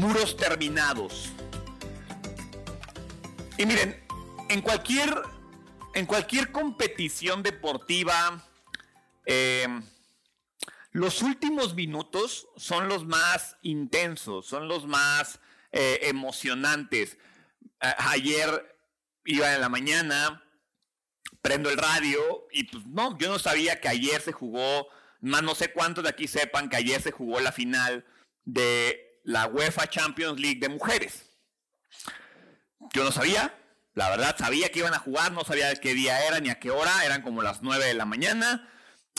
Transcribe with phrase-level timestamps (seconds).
[0.00, 1.30] muros terminados.
[3.58, 4.02] Y miren,
[4.48, 5.14] en cualquier,
[5.94, 8.42] en cualquier competición deportiva,
[9.26, 9.68] eh,
[10.92, 15.38] los últimos minutos son los más intensos, son los más
[15.70, 17.18] eh, emocionantes.
[17.80, 18.76] ayer
[19.26, 20.42] iba en la mañana,
[21.42, 24.88] prendo el radio y pues no, yo no sabía que ayer se jugó,
[25.20, 28.06] más no sé cuántos de aquí sepan que ayer se jugó la final
[28.46, 31.30] de la UEFA Champions League de mujeres.
[32.92, 33.54] Yo no sabía,
[33.94, 36.70] la verdad sabía que iban a jugar, no sabía qué día era ni a qué
[36.70, 38.68] hora, eran como las 9 de la mañana.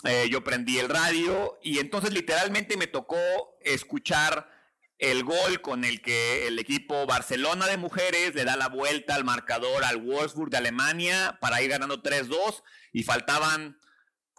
[0.04, 3.18] Eh, yo prendí el radio y entonces literalmente me tocó
[3.62, 4.50] escuchar
[4.98, 9.24] el gol con el que el equipo Barcelona de mujeres le da la vuelta al
[9.24, 13.80] marcador al Wolfsburg de Alemania para ir ganando 3-2 y faltaban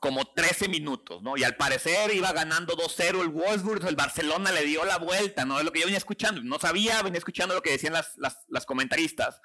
[0.03, 1.37] como 13 minutos, ¿no?
[1.37, 5.61] Y al parecer iba ganando 2-0 el Wolfsburg, el Barcelona le dio la vuelta, ¿no?
[5.61, 8.67] Es lo que yo venía escuchando, no sabía, venía escuchando lo que decían las, las
[8.67, 9.41] comentaristas.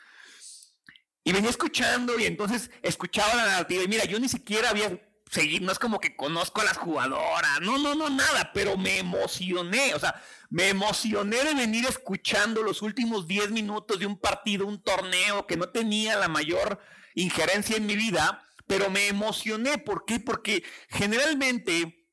[1.23, 5.64] Y venía escuchando y entonces escuchaba la narrativa y mira, yo ni siquiera había seguido,
[5.64, 9.94] no es como que conozco a las jugadoras, no, no, no, nada, pero me emocioné,
[9.94, 14.81] o sea, me emocioné de venir escuchando los últimos 10 minutos de un partido, un
[14.81, 16.80] torneo que no tenía la mayor
[17.14, 19.78] injerencia en mi vida, pero me emocioné.
[19.78, 20.20] ¿Por qué?
[20.20, 22.08] Porque generalmente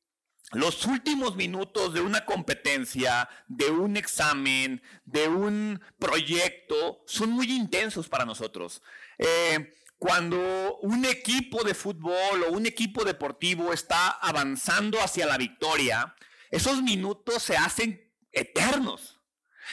[0.52, 8.08] los últimos minutos de una competencia, de un examen, de un proyecto, son muy intensos
[8.08, 8.80] para nosotros.
[9.18, 16.14] Eh, cuando un equipo de fútbol o un equipo deportivo está avanzando hacia la victoria,
[16.50, 19.20] esos minutos se hacen eternos.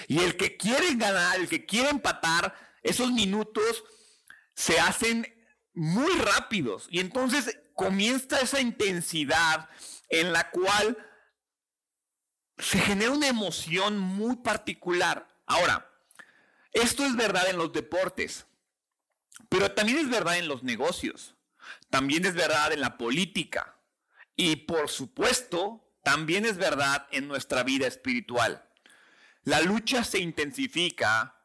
[0.08, 3.84] Y el que quiere ganar, el que quiere empatar, esos minutos
[4.56, 5.41] se hacen
[5.74, 6.88] muy rápidos.
[6.90, 9.70] Y entonces comienza esa intensidad
[10.10, 10.98] en la cual
[12.58, 15.28] se genera una emoción muy particular.
[15.46, 15.90] Ahora,
[16.74, 18.46] esto es verdad en los deportes,
[19.50, 21.36] pero también es verdad en los negocios,
[21.90, 23.78] también es verdad en la política
[24.36, 28.68] y por supuesto también es verdad en nuestra vida espiritual.
[29.44, 31.36] La lucha se intensifica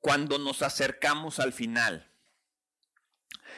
[0.00, 2.10] cuando nos acercamos al final.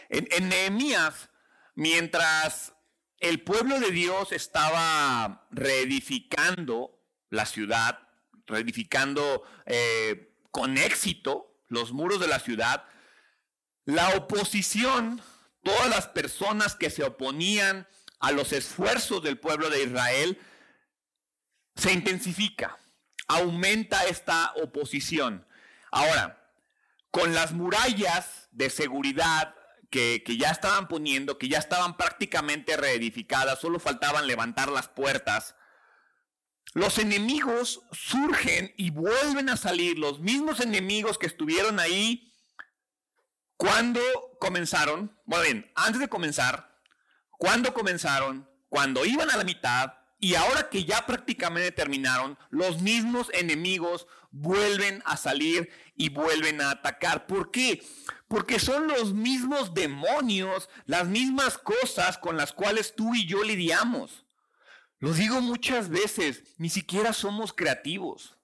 [0.08, 1.30] En, Nehemías,
[1.74, 2.74] mientras
[3.18, 8.08] el pueblo de Dios estaba reedificando la ciudad,
[8.46, 12.84] reedificando eh, con éxito los muros de la ciudad,
[13.84, 15.20] la oposición,
[15.62, 17.88] todas las personas que se oponían
[18.20, 20.40] a los esfuerzos del pueblo de Israel
[21.74, 22.78] se intensifica,
[23.28, 25.46] aumenta esta oposición.
[25.90, 26.50] Ahora,
[27.10, 29.54] con las murallas de seguridad
[29.90, 35.54] que, ya estaban poniendo, que ya estaban prácticamente reedificadas, solo faltaban levantar las puertas,
[36.74, 42.32] los enemigos surgen y vuelven a salir, los mismos enemigos que estuvieron ahí
[43.56, 44.00] cuando
[44.38, 46.78] comenzaron, bueno bien, antes de comenzar,
[47.30, 53.28] cuando comenzaron, cuando iban a la mitad y ahora que ya prácticamente terminaron, los mismos
[53.32, 54.06] enemigos
[54.40, 57.26] vuelven a salir y vuelven a atacar.
[57.26, 57.82] ¿Por qué?
[58.28, 64.24] Porque son los mismos demonios, las mismas cosas con las cuales tú y yo lidiamos.
[64.98, 68.36] Lo digo muchas veces, ni siquiera somos creativos.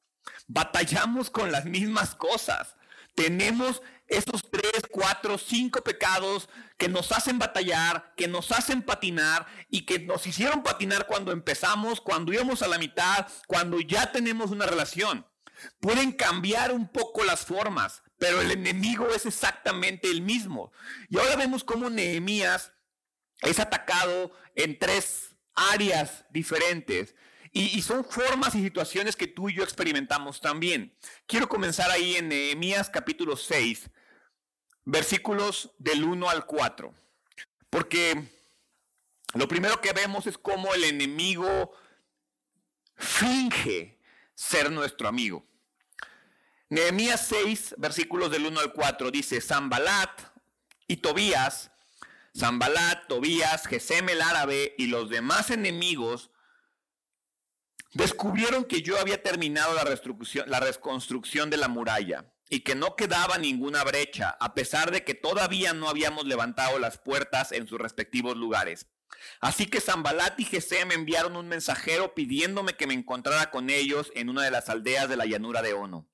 [0.47, 2.76] Batallamos con las mismas cosas.
[3.14, 9.82] Tenemos estos tres, cuatro, cinco pecados que nos hacen batallar, que nos hacen patinar y
[9.82, 14.66] que nos hicieron patinar cuando empezamos, cuando íbamos a la mitad, cuando ya tenemos una
[14.66, 15.26] relación.
[15.81, 20.73] Pueden cambiar un poco las formas, pero el enemigo es exactamente el mismo.
[21.09, 22.73] Y ahora vemos cómo Nehemías
[23.41, 27.15] es atacado en tres áreas diferentes.
[27.55, 30.97] Y, son formas y situaciones que tú y yo experimentamos también.
[31.27, 33.91] Quiero comenzar ahí en Nehemías capítulo 6,
[34.87, 36.95] versículos del 1 al 4.
[37.69, 38.27] Porque
[39.34, 41.75] lo primero que vemos es cómo el enemigo
[42.97, 44.01] finge
[44.34, 45.47] ser nuestro amigo.
[46.72, 50.22] Nehemías 6, versículos del 1 al 4 dice, Zambalat
[50.86, 51.71] y Tobías,
[52.34, 56.30] Zambalat, Tobías, Gesem el árabe y los demás enemigos
[57.92, 59.84] descubrieron que yo había terminado la,
[60.47, 65.13] la reconstrucción de la muralla y que no quedaba ninguna brecha, a pesar de que
[65.13, 68.86] todavía no habíamos levantado las puertas en sus respectivos lugares.
[69.42, 74.30] Así que Zambalat y Gesem enviaron un mensajero pidiéndome que me encontrara con ellos en
[74.30, 76.09] una de las aldeas de la llanura de Ono.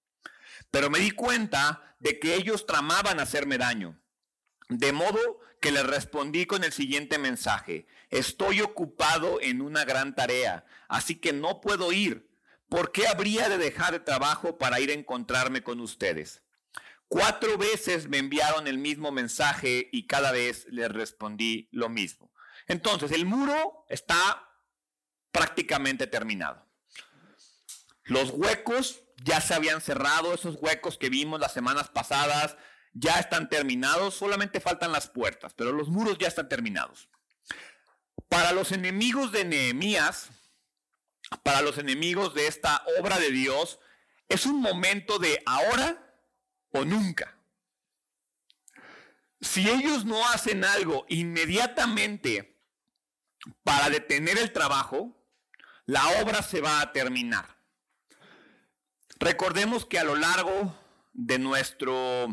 [0.71, 4.01] Pero me di cuenta de que ellos tramaban hacerme daño.
[4.69, 7.87] De modo que les respondí con el siguiente mensaje.
[8.11, 12.29] Estoy ocupado en una gran tarea, así que no puedo ir
[12.69, 16.43] ¿por qué habría de dejar de trabajo para ir a encontrarme con ustedes?
[17.09, 22.31] Cuatro veces me enviaron el mismo mensaje y cada vez les respondí lo mismo.
[22.67, 24.47] Entonces, el muro está
[25.33, 26.67] prácticamente terminado.
[28.05, 32.57] Los huecos ya se habían cerrado, esos huecos que vimos las semanas pasadas
[32.93, 37.09] ya están terminados, solamente faltan las puertas, pero los muros ya están terminados.
[38.29, 40.31] Para los enemigos de Nehemías,
[41.43, 43.79] para los enemigos de esta obra de Dios,
[44.29, 46.17] es un momento de ahora
[46.71, 47.37] o nunca.
[49.41, 52.59] Si ellos no hacen algo inmediatamente
[53.63, 55.17] para detener el trabajo,
[55.87, 57.58] la obra se va a terminar.
[59.21, 60.79] Recordemos que a lo largo
[61.13, 62.29] de nuestro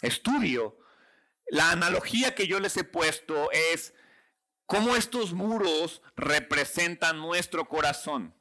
[0.00, 0.78] estudio,
[1.48, 3.92] la analogía que yo les he puesto es
[4.64, 8.34] cómo estos muros representan nuestro corazón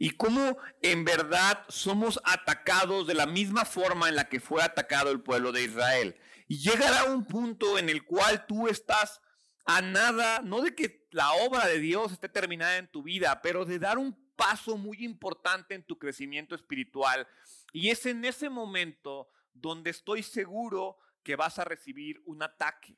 [0.00, 5.12] y cómo en verdad somos atacados de la misma forma en la que fue atacado
[5.12, 6.16] el pueblo de Israel.
[6.48, 9.20] Y llegará un punto en el cual tú estás
[9.64, 13.64] a nada, no de que la obra de Dios esté terminada en tu vida, pero
[13.64, 17.26] de dar un paso muy importante en tu crecimiento espiritual.
[17.72, 22.96] Y es en ese momento donde estoy seguro que vas a recibir un ataque.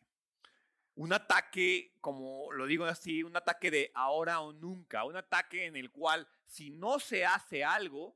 [0.97, 5.77] Un ataque, como lo digo así, un ataque de ahora o nunca, un ataque en
[5.77, 8.15] el cual si no se hace algo,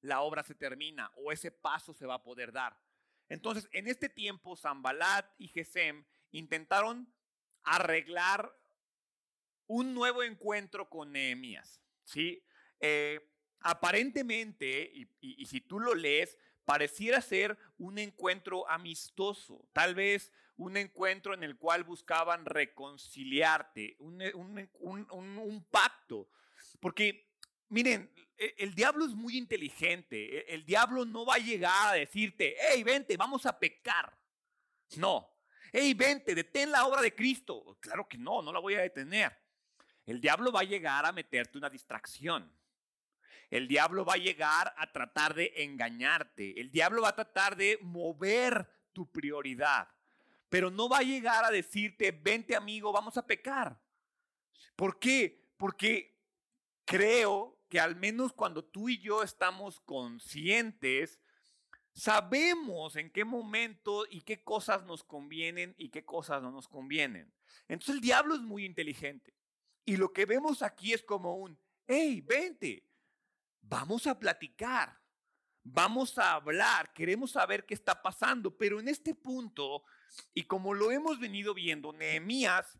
[0.00, 2.78] la obra se termina o ese paso se va a poder dar.
[3.28, 7.12] Entonces, en este tiempo, Zambalat y Gesem intentaron
[7.62, 8.56] arreglar
[9.66, 11.80] un nuevo encuentro con Nehemías.
[12.04, 12.42] ¿sí?
[12.80, 13.20] Eh,
[13.60, 21.34] aparentemente, y, si tú lo lees, pareciera ser un encuentro amistoso, tal vez un encuentro
[21.34, 24.22] en el cual buscaban reconciliarte, un,
[24.80, 26.28] un, pacto.
[26.78, 27.32] Porque,
[27.68, 31.96] miren, e, el, diablo es muy inteligente, e, el, diablo no va a llegar a
[31.96, 34.16] decirte, hey, vente, vamos a pecar.
[34.96, 35.28] No,
[35.72, 37.78] hey, vente, detén la obra de Cristo.
[37.80, 39.43] Claro que no, no la voy a detener.
[40.06, 42.50] El diablo va a llegar a meterte una distracción.
[43.50, 46.60] El diablo va a llegar a tratar de engañarte.
[46.60, 49.88] El diablo va a tratar de mover tu prioridad.
[50.48, 53.80] Pero no va a llegar a decirte, vente amigo, vamos a pecar.
[54.76, 55.48] ¿Por qué?
[55.56, 56.18] Porque
[56.84, 61.20] creo que al menos cuando tú y yo estamos conscientes,
[61.92, 67.32] sabemos en qué momento y qué cosas nos convienen y qué cosas no nos convienen.
[67.68, 69.34] Entonces el diablo es muy inteligente.
[69.84, 72.88] Y lo que vemos aquí es como un, hey, vente,
[73.60, 74.98] vamos a platicar,
[75.62, 79.84] vamos a hablar, queremos saber qué está pasando, pero en este punto,
[80.32, 82.78] y como lo hemos venido viendo, Nehemías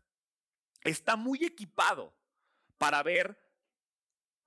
[0.83, 2.15] está muy equipado
[2.77, 3.39] para ver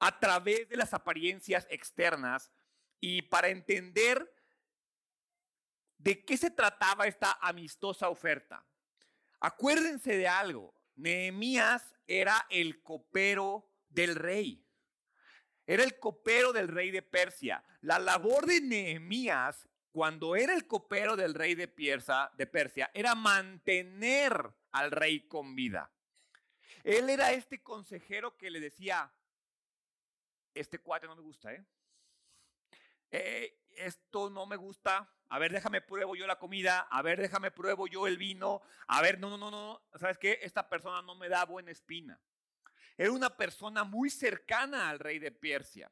[0.00, 2.52] a través de las apariencias externas
[3.00, 4.32] y para entender
[5.98, 8.64] de qué se trataba esta amistosa oferta.
[9.40, 14.64] Acuérdense de algo, Nehemías era el copero del rey.
[15.66, 17.62] Era el copero del rey de Persia.
[17.82, 24.90] La labor de Nehemías, cuando era el copero del rey de Persia, era mantener al
[24.90, 25.92] rey con vida.
[26.82, 29.12] Él era este consejero que le decía,
[30.54, 31.64] este cuate no me gusta, ¿eh?
[33.10, 37.50] eh esto no me gusta, a ver, déjame pruebo yo la comida, a ver, déjame
[37.50, 40.38] pruebo yo el vino, a ver, no, no, no, no, ¿sabes qué?
[40.42, 42.18] Esta persona no me da buena espina.
[42.96, 45.90] Era una persona muy cercana al rey de Persia.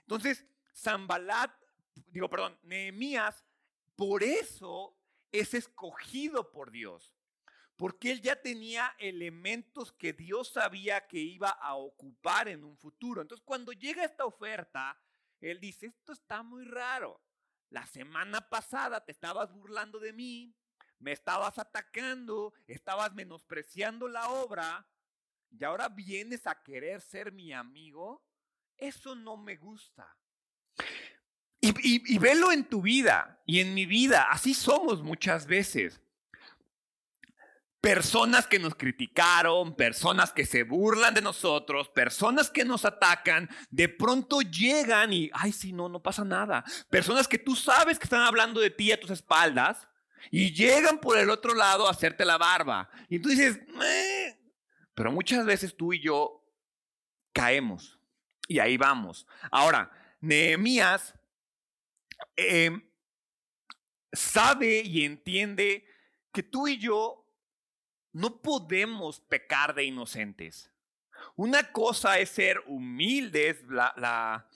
[0.00, 1.50] Entonces, Zambalat,
[2.08, 3.44] digo, perdón, Nehemías,
[3.96, 4.96] por eso
[5.32, 7.12] es escogido por Dios.
[7.76, 13.20] Porque él ya tenía elementos que Dios sabía que iba a ocupar en un futuro.
[13.20, 14.98] Entonces, cuando llega esta oferta,
[15.40, 17.20] él dice, esto está muy raro.
[17.70, 20.54] La semana pasada te estabas burlando de mí,
[20.98, 24.86] me estabas atacando, estabas menospreciando la obra,
[25.50, 28.24] y ahora vienes a querer ser mi amigo,
[28.76, 30.16] eso no me gusta.
[31.60, 36.00] Y, y, velo en tu vida y en mi vida, así somos muchas veces.
[37.86, 43.88] Personas que nos criticaron, personas que se burlan de nosotros, personas que nos atacan, de
[43.88, 46.64] pronto llegan y, ay, si no, no pasa nada.
[46.90, 49.86] Personas que tú sabes que están hablando de ti a tus espaldas
[50.32, 52.90] y llegan por el otro lado a hacerte la barba.
[53.08, 54.36] Y tú dices, eh,
[54.92, 56.44] pero muchas veces tú y yo
[57.32, 58.00] caemos
[58.48, 59.28] y ahí vamos.
[59.48, 61.14] Ahora, Nehemías
[62.34, 62.82] em,
[64.12, 65.86] sabe y entiende
[66.32, 67.22] que tú y yo
[68.16, 70.70] no podemos pecar de inocentes.
[71.34, 74.48] Una cosa es ser humildes, la,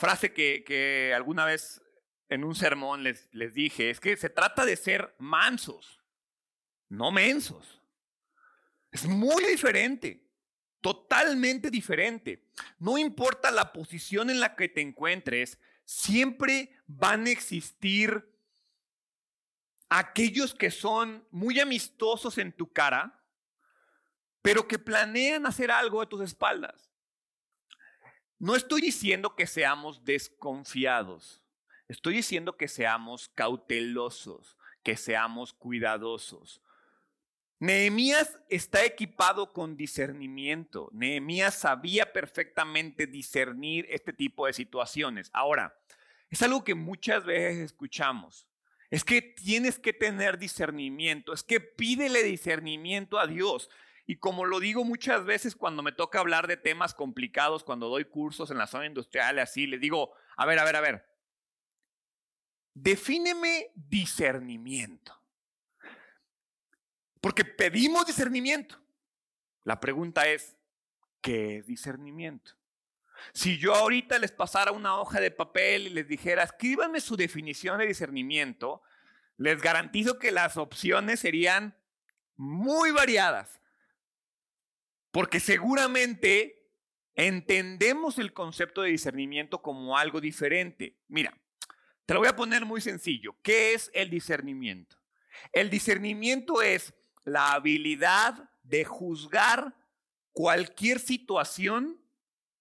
[0.00, 1.82] frase que, alguna vez
[2.30, 6.02] en un sermón les, les dije, es que se trata de ser mansos,
[6.88, 7.82] no mensos.
[8.90, 10.26] Es muy diferente,
[10.80, 12.46] totalmente diferente.
[12.78, 18.26] No importa la posición en la que te encuentres, siempre van a existir
[19.88, 23.22] aquellos que son muy amistosos en tu cara,
[24.42, 26.90] pero que planean hacer algo a tus espaldas.
[28.38, 31.42] No estoy diciendo que seamos desconfiados,
[31.88, 36.62] estoy diciendo que seamos cautelosos, que seamos cuidadosos.
[37.58, 40.90] Nehemías está equipado con discernimiento.
[40.92, 45.30] Nehemías sabía perfectamente discernir este tipo de situaciones.
[45.32, 45.74] Ahora,
[46.28, 48.46] es algo que muchas veces escuchamos.
[48.90, 53.68] Es que tienes que tener discernimiento, es que pídele discernimiento a Dios.
[54.06, 58.04] Y como lo digo muchas veces cuando me toca hablar de temas complicados, cuando doy
[58.04, 61.06] cursos en la zona industrial, así, le digo, a ver, a ver, a ver,
[62.74, 65.20] defíneme discernimiento.
[67.20, 68.80] Porque pedimos discernimiento.
[69.64, 70.56] La pregunta es,
[71.20, 72.52] ¿qué es discernimiento?
[73.32, 77.78] Si yo ahorita les pasara una hoja de papel y les dijera, escríbanme su definición
[77.78, 78.82] de discernimiento,
[79.36, 81.76] les garantizo que las opciones serían
[82.36, 83.60] muy variadas.
[85.10, 86.70] Porque seguramente
[87.14, 90.98] entendemos el concepto de discernimiento como algo diferente.
[91.08, 91.36] Mira,
[92.04, 93.36] te lo voy a poner muy sencillo.
[93.42, 94.96] ¿Qué es el discernimiento?
[95.52, 96.94] El discernimiento es
[97.24, 99.74] la habilidad de juzgar
[100.32, 102.00] cualquier situación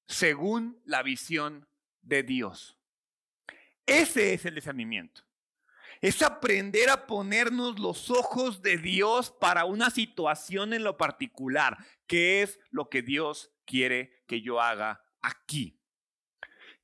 [0.07, 1.67] según la visión
[2.01, 2.77] de Dios.
[3.85, 5.21] Ese es el discernimiento.
[6.01, 12.41] Es aprender a ponernos los ojos de Dios para una situación en lo particular, que
[12.41, 15.79] es lo que Dios quiere que yo haga aquí.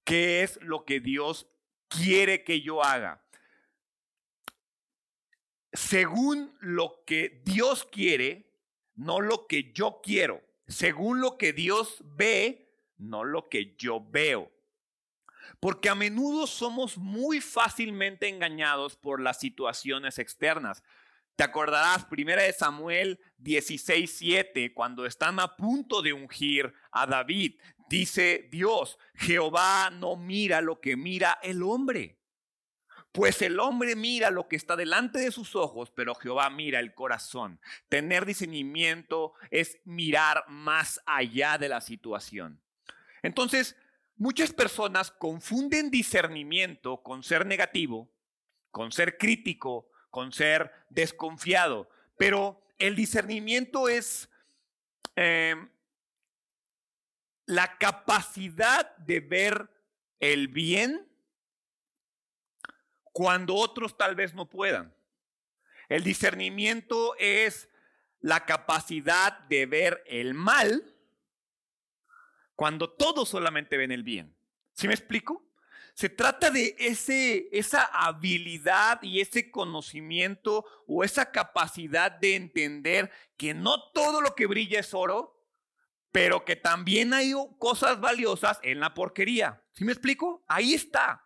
[0.03, 1.47] ¿Qué es lo que Dios
[1.87, 3.23] quiere que yo haga?
[5.73, 8.51] Según lo que Dios quiere,
[8.95, 10.41] no lo que yo quiero.
[10.67, 12.70] Según lo que Dios ve,
[13.01, 14.51] no lo que yo veo.
[15.59, 20.83] Porque a menudo somos muy fácilmente engañados por las situaciones externas.
[21.35, 28.47] Te acordarás, primera de Samuel 16:7, cuando están a punto de ungir a David, dice
[28.51, 32.19] Dios, Jehová no mira lo que mira el hombre.
[33.11, 36.93] Pues el hombre mira lo que está delante de sus ojos, pero Jehová mira el
[36.93, 37.59] corazón.
[37.89, 42.61] Tener discernimiento es mirar más allá de la situación.
[43.23, 43.75] Entonces,
[44.15, 48.09] muchas personas confunden discernimiento con ser negativo,
[48.71, 54.29] con ser crítico, con ser desconfiado, pero el discernimiento es
[55.15, 55.69] em,
[57.45, 59.69] la capacidad de ver
[60.19, 61.07] el bien
[63.11, 64.95] cuando otros tal vez no puedan.
[65.89, 67.69] El discernimiento es
[68.19, 70.90] la capacidad de ver el mal
[72.55, 74.35] cuando todos solamente ven el bien.
[74.73, 75.43] ¿Sí me explico?
[75.93, 83.53] Se trata de ese, esa habilidad y ese conocimiento o esa capacidad de entender que
[83.53, 85.37] no todo lo que brilla es oro,
[86.11, 89.63] pero que también hay cosas valiosas en la porquería.
[89.73, 90.43] ¿Sí me explico?
[90.47, 91.25] Ahí está.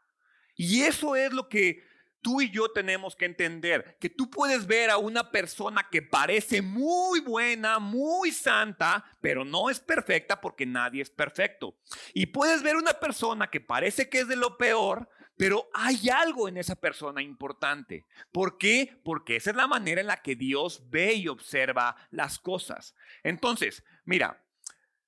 [0.55, 1.84] Y eso es lo que
[2.25, 6.63] tú y yo tenemos que entender que tú puedes ver a una persona que parece
[6.63, 11.77] muy buena, muy santa, pero no es perfecta porque nadie es perfecto.
[12.15, 16.48] Y puedes ver una persona que parece que es de lo peor, pero hay algo
[16.48, 18.08] en esa persona importante.
[18.32, 19.00] ¿Por qué?
[19.03, 22.96] Porque esa es la manera en la que Dios ve y observa las cosas.
[23.22, 24.44] Entonces, mira,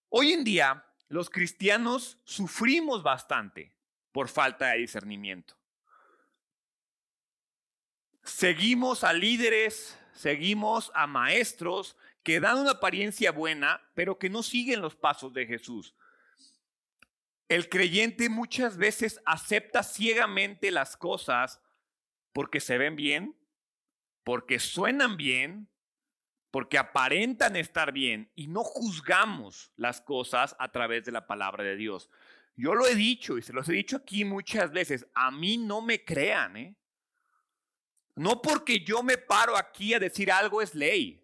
[0.10, 3.74] hoy en día los cristianos sufrimos bastante
[4.12, 5.57] por falta de discernimiento.
[8.28, 14.82] Seguimos a líderes, seguimos a maestros que dan una apariencia buena, pero que no siguen
[14.82, 15.96] los pasos de Jesús.
[17.48, 21.62] El creyente muchas veces acepta ciegamente las cosas
[22.34, 23.34] porque se ven bien,
[24.26, 25.70] porque suenan bien,
[26.52, 31.78] porque aparentan estar bien y no juzgamos las cosas a través de la palabra de
[31.78, 32.10] Dios.
[32.58, 35.82] Yo lo he dicho y se los he dicho aquí muchas veces, a mí no
[35.82, 36.76] me crean, ¿eh?
[38.18, 41.24] No porque yo me paro aquí a decir algo es ley.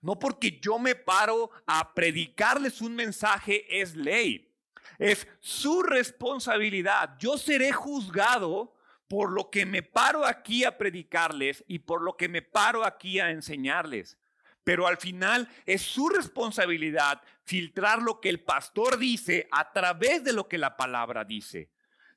[0.00, 4.54] No porque yo me paro a predicarles un mensaje es ley.
[4.98, 7.16] Es su responsabilidad.
[7.18, 8.74] Yo seré juzgado
[9.08, 13.18] por lo que me paro aquí a predicarles y por lo que me paro aquí
[13.18, 14.16] a enseñarles.
[14.62, 20.32] pero al final es su responsabilidad filtrar lo que el pastor dice a través de
[20.32, 21.70] lo que la palabra dice.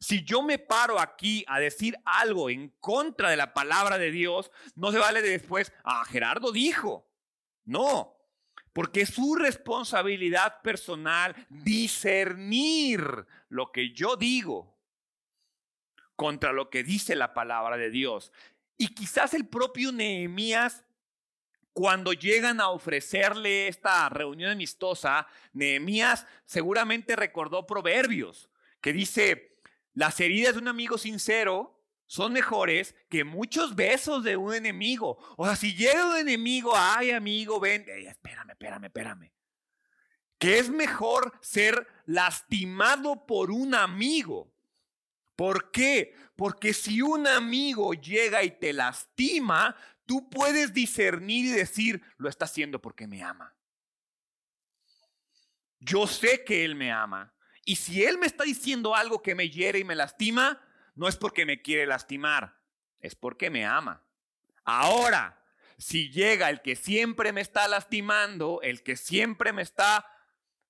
[0.03, 4.51] Si yo me paro aquí a decir algo en contra de la palabra de Dios,
[4.75, 7.09] no se vale después, ah, Gerardo dijo.
[7.63, 8.17] No,
[8.73, 14.77] porque es su responsabilidad personal discernir lo que yo digo
[16.17, 18.33] contra lo que dice la palabra de Dios.
[18.75, 20.83] Y quizás el propio Nehemías
[21.71, 28.49] cuando llegan a ofrecerle esta reunión amistosa, Nehemías seguramente recordó proverbios
[28.81, 29.52] que dice,
[29.93, 35.17] las heridas de un amigo sincero son mejores que muchos besos de un enemigo.
[35.37, 39.31] O sea, si llega un enemigo, ay amigo, ven, espérame, espérame, espérame.
[40.37, 44.53] Que es mejor ser lastimado por un amigo.
[45.35, 46.13] ¿Por qué?
[46.35, 52.45] Porque si un amigo llega y te lastima, tú puedes discernir y decir, lo está
[52.45, 53.55] haciendo porque me ama.
[55.79, 57.33] Yo sé que Él me ama.
[57.65, 60.61] Y si Él me está diciendo algo que me hiere y me lastima,
[60.95, 62.57] no es porque me quiere lastimar,
[62.99, 64.03] es porque me ama.
[64.63, 65.41] Ahora,
[65.77, 70.07] si llega el que siempre me está lastimando, el que siempre me está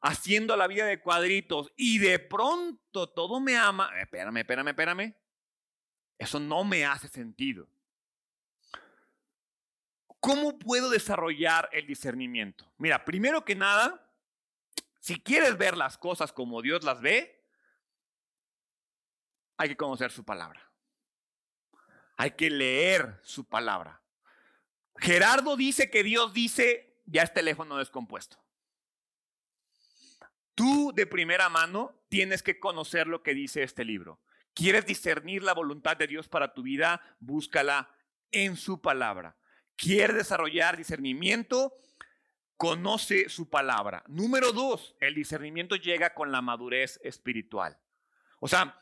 [0.01, 5.15] haciendo la vida de cuadritos y de pronto todo me ama, espérame, espérame, espérame,
[6.17, 7.67] eso no me hace sentido.
[10.19, 12.71] ¿Cómo puedo desarrollar el discernimiento?
[12.77, 14.09] Mira, primero que nada,
[15.03, 17.45] si quieres ver las cosas como Dios las ve,
[19.57, 20.71] hay que conocer su palabra.
[22.15, 24.01] Hay que leer su palabra.
[24.95, 28.41] Gerardo dice que Dios dice, ya es teléfono descompuesto.
[30.55, 34.21] Tú de primera mano tienes que conocer lo que dice este libro.
[34.53, 37.01] ¿Quieres discernir la voluntad de Dios para tu vida?
[37.19, 37.93] Búscala
[38.31, 39.37] en su palabra
[39.75, 41.73] quiere desarrollar discernimiento,
[42.57, 44.03] conoce su palabra.
[44.07, 47.77] Número dos, el discernimiento llega con la madurez espiritual.
[48.39, 48.79] O sea,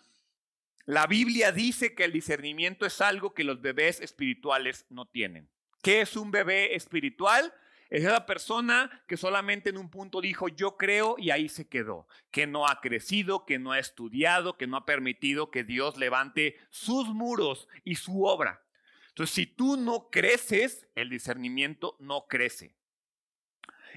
[0.85, 5.49] la Biblia dice que el discernimiento es algo que los bebés espirituales no tienen.
[5.81, 7.53] ¿Qué es un bebé espiritual?
[7.89, 12.07] Es esa persona que solamente en un punto dijo yo creo y ahí se quedó,
[12.31, 16.57] que no ha crecido, que no ha estudiado, que no ha permitido que Dios levante
[16.69, 18.63] sus muros y su obra.
[19.09, 22.73] Entonces, si tú no creces, el discernimiento no crece.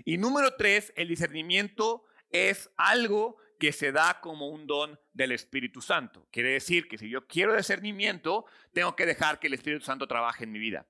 [0.04, 5.80] Y número tres, el discernimiento es algo que se da como un don del Espíritu
[5.80, 6.26] Santo.
[6.30, 10.44] Quiere decir que si yo quiero discernimiento, tengo que dejar que el Espíritu Santo trabaje
[10.44, 10.86] en mi vida.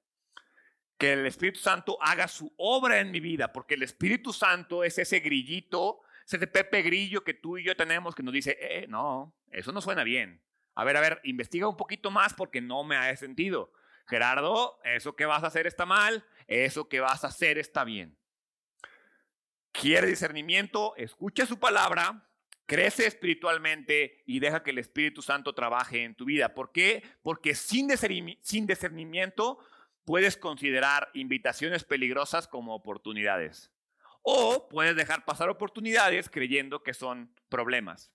[0.99, 4.99] Que el Espíritu Santo haga su obra en mi vida, porque el Espíritu Santo es
[4.99, 9.37] ese grillito, ese Pepe Grillo que tú y yo tenemos que nos dice, eh, no,
[9.51, 10.43] eso no suena bien.
[10.75, 13.73] A ver, a ver, investiga un poquito más porque no me ha sentido.
[14.07, 18.19] Gerardo, eso que vas a hacer está mal, eso que vas a hacer está bien.
[19.75, 22.31] Quiere discernimiento, escucha su palabra,
[22.65, 26.55] crece espiritualmente y deja que el Espíritu Santo trabaje en tu vida.
[26.55, 27.03] ¿Por qué?
[27.23, 29.59] Porque sin discernimiento
[30.05, 33.73] puedes considerar invitaciones peligrosas como oportunidades.
[34.23, 38.13] O puedes dejar pasar oportunidades creyendo que son problemas.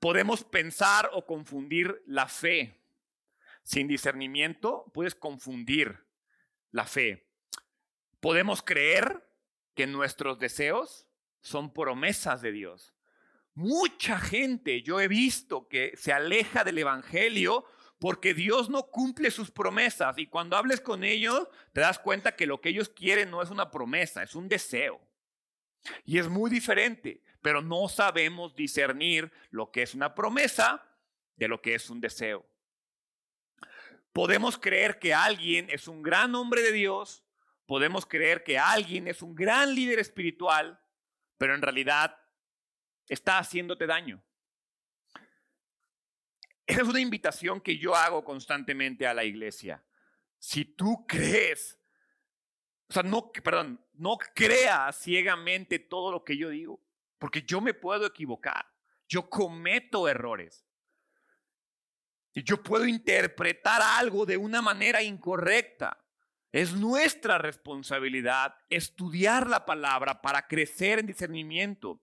[0.00, 2.78] Podemos pensar o confundir la fe
[3.68, 6.06] sin discernimiento puedes confundir
[6.70, 7.28] la fe.
[8.18, 9.27] Podemos creer
[9.78, 11.06] que nuestros deseos
[11.40, 12.96] son promesas de Dios.
[13.54, 17.64] Mucha gente yo he visto que se aleja del Evangelio
[18.00, 22.48] porque Dios no cumple sus promesas y cuando hables con ellos te das cuenta que
[22.48, 25.00] lo que ellos quieren no es una promesa, es un deseo.
[26.04, 30.84] Y es muy diferente, pero no sabemos discernir lo que es una promesa
[31.36, 32.44] de lo que es un deseo.
[34.12, 37.22] Podemos creer que alguien es un gran hombre de Dios,
[37.68, 40.80] podemos creer que alguien es un gran líder espiritual,
[41.36, 42.18] pero en realidad
[43.06, 44.24] está haciéndote daño.
[46.66, 49.84] Esa es una invitación que yo hago constantemente a la iglesia.
[50.38, 51.78] Si tú crees,
[52.88, 56.82] o sea, no, perdón, no creas ciegamente todo lo que yo digo,
[57.18, 58.66] porque yo me puedo equivocar,
[59.06, 60.64] yo cometo errores.
[62.32, 66.02] Yo puedo interpretar algo de una manera incorrecta.
[66.50, 72.00] Es nuestra responsabilidad estudiar la palabra para crecer en discernimiento.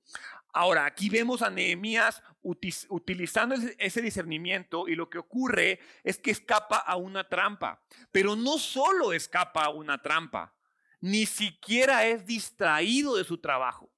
[0.53, 6.77] Ahora, aquí vemos a Nehemías utilizando ese discernimiento y lo que ocurre es que escapa
[6.77, 7.83] a una trampa.
[8.11, 10.55] Pero no solo escapa a una trampa,
[11.01, 13.91] ni siquiera es distraído de su trabajo.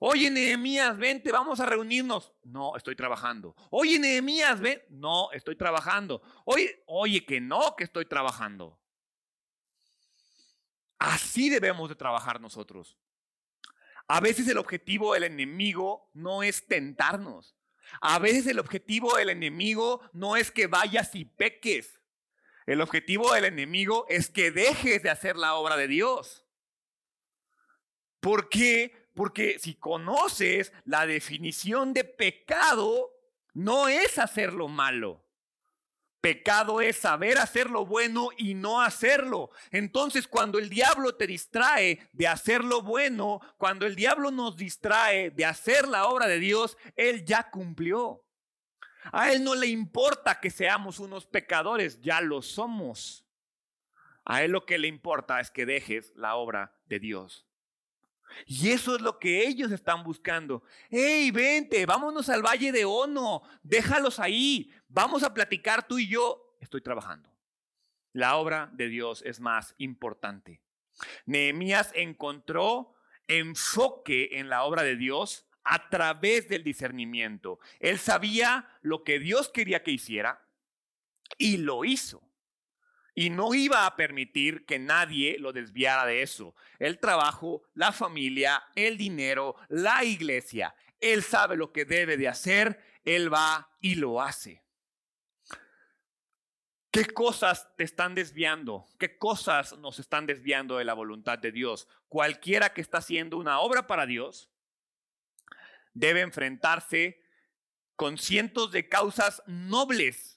[0.00, 2.32] Oye, Nehemías, vente, vamos a reunirnos.
[2.42, 3.54] No, estoy trabajando.
[3.70, 4.82] Oye, Nehemías, ven.
[4.88, 6.22] No, estoy trabajando.
[6.44, 8.81] Oye, oye, que no, que estoy trabajando.
[11.02, 12.96] Así debemos de trabajar nosotros.
[14.06, 17.56] A veces el objetivo del enemigo no es tentarnos.
[18.00, 22.00] A veces el objetivo del enemigo no es que vayas y peques.
[22.66, 26.46] El objetivo del enemigo es que dejes de hacer la obra de Dios.
[28.20, 29.08] ¿Por qué?
[29.12, 33.10] Porque si conoces la definición de pecado,
[33.54, 35.21] no es hacer lo malo.
[36.22, 39.50] Pecado es saber hacer lo bueno y no hacerlo.
[39.72, 45.32] Entonces, cuando el diablo te distrae de hacer lo bueno, cuando el diablo nos distrae
[45.32, 48.24] de hacer la obra de Dios, Él ya cumplió.
[49.10, 53.26] A Él no le importa que seamos unos pecadores, ya lo somos.
[54.24, 57.48] A Él lo que le importa es que dejes la obra de Dios.
[58.46, 60.62] Y eso es lo que ellos están buscando.
[60.90, 61.86] ¡Hey, vente!
[61.86, 63.42] Vámonos al Valle de Ono.
[63.62, 64.72] Déjalos ahí.
[64.88, 66.56] Vamos a platicar tú y yo.
[66.60, 67.30] Estoy trabajando.
[68.12, 70.60] La obra de Dios es más importante.
[71.24, 72.94] Nehemías encontró
[73.26, 77.58] enfoque en la obra de Dios a través del discernimiento.
[77.80, 80.46] Él sabía lo que Dios quería que hiciera
[81.38, 82.22] y lo hizo.
[83.14, 86.54] Y no iba a permitir que nadie lo desviara de eso.
[86.78, 90.74] El trabajo, la familia, el dinero, la iglesia.
[90.98, 94.62] Él sabe lo que debe de hacer, él va y lo hace.
[96.92, 98.86] ¿Qué cosas te están desviando?
[98.98, 101.88] ¿Qué cosas nos están desviando de la voluntad de Dios?
[102.08, 104.50] Cualquiera que está haciendo una obra para Dios
[105.94, 107.22] debe enfrentarse
[107.96, 110.31] con cientos de causas nobles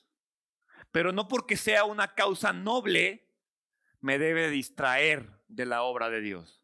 [0.96, 3.28] pero no porque sea una causa noble,
[4.00, 6.64] me debe distraer de la obra de Dios.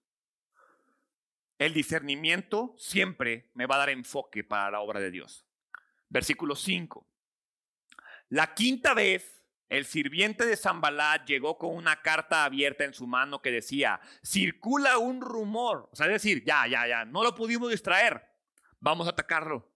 [1.58, 5.46] El discernimiento siempre me va a dar enfoque para la obra de Dios.
[6.08, 7.06] Versículo 5.
[8.30, 13.42] La quinta vez, el sirviente de Zambalat llegó con una carta abierta en su mano
[13.42, 15.90] que decía, circula un rumor.
[15.92, 18.26] O sea, es decir, ya, ya, ya, no lo pudimos distraer.
[18.80, 19.71] Vamos a atacarlo.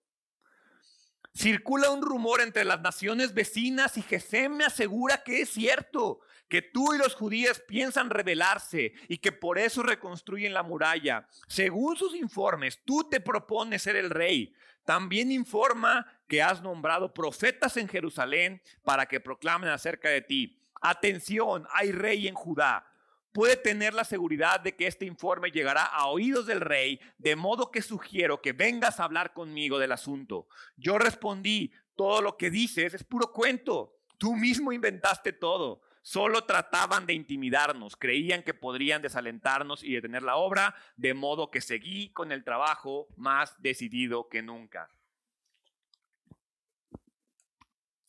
[1.35, 6.61] Circula un rumor entre las naciones vecinas y Gesem me asegura que es cierto, que
[6.61, 11.27] tú y los judíos piensan rebelarse y que por eso reconstruyen la muralla.
[11.49, 14.53] Según sus informes, tú te propones ser el rey.
[14.85, 20.57] También informa que has nombrado profetas en Jerusalén para que proclamen acerca de ti.
[20.81, 22.87] Atención, hay rey en Judá
[23.35, 27.69] puede tener la seguridad de que este informe llegará a oídos del rey, de modo
[27.69, 30.47] que sugiero que vengas a hablar conmigo del asunto.
[30.77, 33.99] Yo respondí, todo lo que dices es puro cuento.
[34.17, 35.81] Tú mismo inventaste todo.
[36.01, 41.59] Solo trataban de intimidarnos, creían que podrían desalentarnos y detener la obra, de modo que
[41.59, 44.89] seguí con el trabajo más decidido que nunca.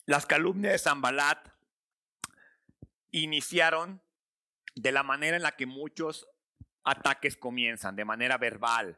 [0.05, 1.49] Las calumnias de Zambalat
[3.11, 4.01] iniciaron
[4.81, 6.27] de la manera en la que muchos
[6.83, 8.97] ataques comienzan, de manera verbal,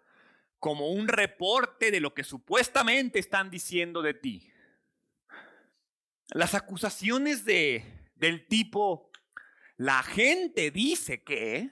[0.60, 4.52] como un reporte de lo que supuestamente están diciendo de ti.
[6.32, 7.84] Las acusaciones de,
[8.16, 9.10] del tipo,
[9.78, 11.72] la gente dice que,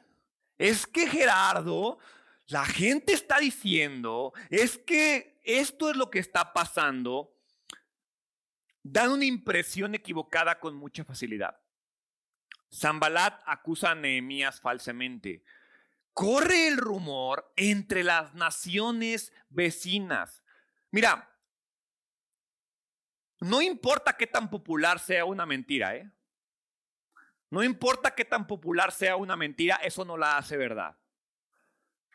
[0.57, 1.99] es que Gerardo,
[2.47, 7.35] la gente está diciendo, es que esto es lo que está pasando,
[8.81, 11.59] dan una impresión equivocada con mucha facilidad.
[12.73, 15.43] Zambalat acusa a Nehemías falsamente.
[16.13, 20.43] Corre el rumor entre las naciones vecinas.
[20.91, 21.29] Mira,
[23.39, 26.11] no importa qué tan popular sea una mentira, ¿eh?
[27.49, 30.97] No importa qué tan popular sea una mentira, eso no la hace verdad.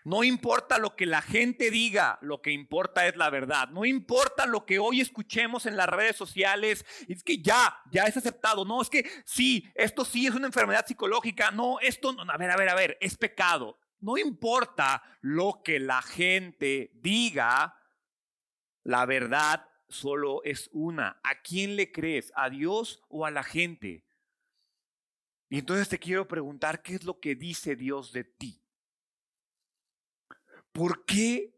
[0.05, 3.69] No importa lo que la gente diga, lo que importa es la verdad.
[3.69, 8.17] No importa lo que hoy escuchemos en las redes sociales, es que ya, ya es
[8.17, 8.65] aceptado.
[8.65, 11.51] No, es que sí, esto sí es una enfermedad psicológica.
[11.53, 13.79] No, esto, no, a ver, a ver, a ver, es pecado.
[14.01, 17.77] No importa lo que la gente diga,
[18.83, 21.21] la verdad solo es una.
[21.23, 22.33] ¿A quién le crees?
[22.35, 24.05] ¿A Dios o a la gente?
[25.49, 28.62] Y entonces te quiero preguntar, ¿qué es lo que dice Dios de ti?
[30.73, 31.55] ¿Por qué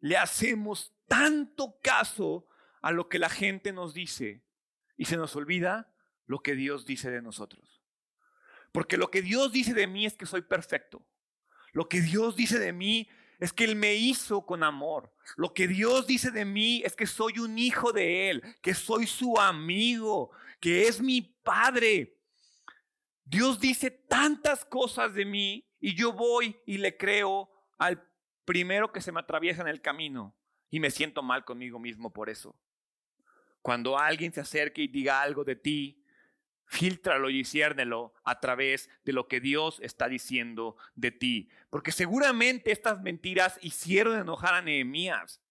[0.00, 2.46] le hacemos tanto caso
[2.80, 4.42] a lo que la gente nos dice
[4.96, 5.92] y se nos olvida
[6.26, 7.82] lo que Dios dice de nosotros?
[8.72, 11.06] Porque lo que Dios dice de mí es que soy perfecto.
[11.72, 15.12] Lo que Dios dice de mí es que Él me hizo con amor.
[15.36, 19.06] Lo que Dios dice de mí es que soy un hijo de Él, que soy
[19.06, 22.18] su amigo, que es mi padre.
[23.24, 28.07] Dios dice tantas cosas de mí y yo voy y le creo al
[28.48, 30.34] primero que se me atraviesa en el camino
[30.70, 32.56] y me siento mal conmigo mismo por eso.
[33.60, 36.02] Cuando alguien se acerque y diga algo de ti,
[36.64, 41.50] Filtralo y ciérnelo a través de lo que Dios está diciendo de ti.
[41.68, 45.42] Porque seguramente estas mentiras hicieron enojar a Nehemías.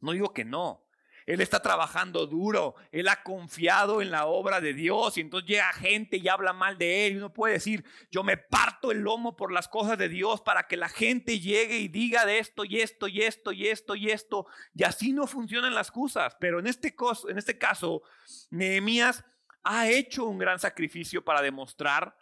[0.00, 0.86] No digo que no,
[1.26, 5.72] él está trabajando duro, él ha confiado en la obra de Dios y entonces llega
[5.72, 9.36] gente y habla mal de él y uno puede decir, yo me parto el lomo
[9.36, 12.80] por las cosas de Dios para que la gente llegue y diga de esto y
[12.80, 16.66] esto y esto y esto y esto y así no funcionan las cosas, pero en
[16.66, 16.94] este,
[17.28, 18.02] en este caso
[18.50, 19.24] Nehemías
[19.64, 22.16] ha hecho un gran sacrificio para demostrar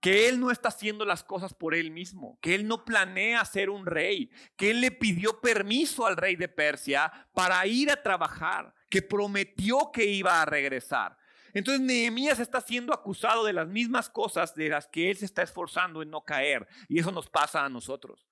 [0.00, 3.70] que él no está haciendo las cosas por él mismo, que él no planea ser
[3.70, 8.74] un rey, que él le pidió permiso al rey de Persia para ir a trabajar,
[8.88, 11.18] que prometió que iba a regresar.
[11.52, 15.42] Entonces Nehemías está siendo acusado de las mismas cosas de las que él se está
[15.42, 18.28] esforzando en no caer, y eso nos pasa a nosotros.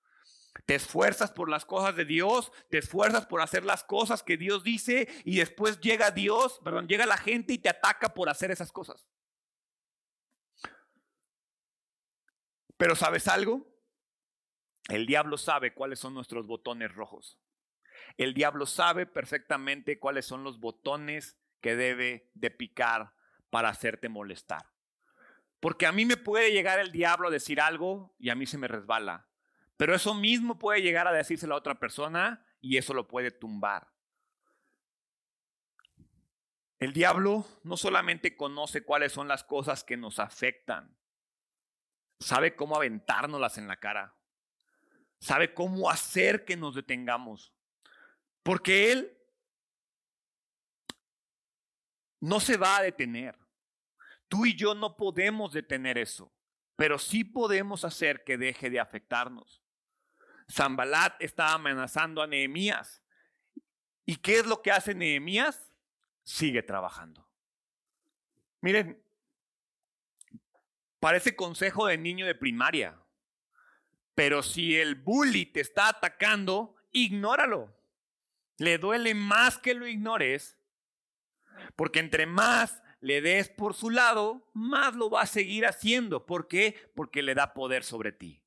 [0.65, 4.63] Te esfuerzas por las cosas de Dios, te esfuerzas por hacer las cosas que Dios
[4.63, 8.71] dice y después llega Dios, perdón, llega la gente y te ataca por hacer esas
[8.71, 9.05] cosas.
[12.77, 13.67] Pero ¿sabes algo?
[14.87, 17.39] El diablo sabe cuáles son nuestros botones rojos.
[18.17, 23.13] El diablo sabe perfectamente cuáles son los botones que debe de picar
[23.49, 24.69] para hacerte molestar.
[25.59, 28.57] Porque a mí me puede llegar el diablo a decir algo y a mí se
[28.57, 29.27] me resbala.
[29.75, 33.91] Pero eso mismo puede llegar a decírselo a otra persona y eso lo puede tumbar.
[36.79, 40.96] El diablo no solamente conoce cuáles son las cosas que nos afectan,
[42.19, 44.15] sabe cómo aventárnoslas en la cara,
[45.19, 47.53] sabe cómo hacer que nos detengamos,
[48.43, 49.17] porque Él
[52.19, 53.37] no se va a detener.
[54.27, 56.33] Tú y yo no podemos detener eso,
[56.75, 59.63] pero sí podemos hacer que deje de afectarnos.
[60.51, 63.03] Zambalat está amenazando a Nehemías.
[64.05, 65.73] ¿Y qué es lo que hace Nehemías?
[66.23, 67.27] Sigue trabajando.
[68.61, 69.01] Miren,
[70.99, 72.99] Parece consejo de niño de primaria.
[74.15, 77.75] Pero si el bully te está atacando, ignóralo.
[78.57, 80.57] Le duele más que lo ignores,
[81.75, 86.25] porque entre más le des por su lado, más lo va a seguir haciendo.
[86.25, 86.91] ¿Por qué?
[86.95, 88.43] Porque le da poder sobre ti.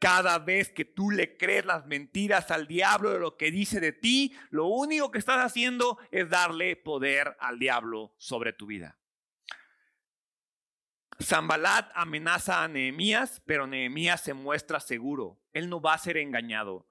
[0.00, 3.92] Cada vez que tú le crees las mentiras al diablo de lo que dice de
[3.92, 8.99] ti, lo único que estás haciendo es darle poder al diablo sobre tu vida.
[11.22, 15.38] Zambalat amenaza a Nehemías, pero Nehemías se muestra seguro.
[15.52, 16.86] Él no va a ser engañado.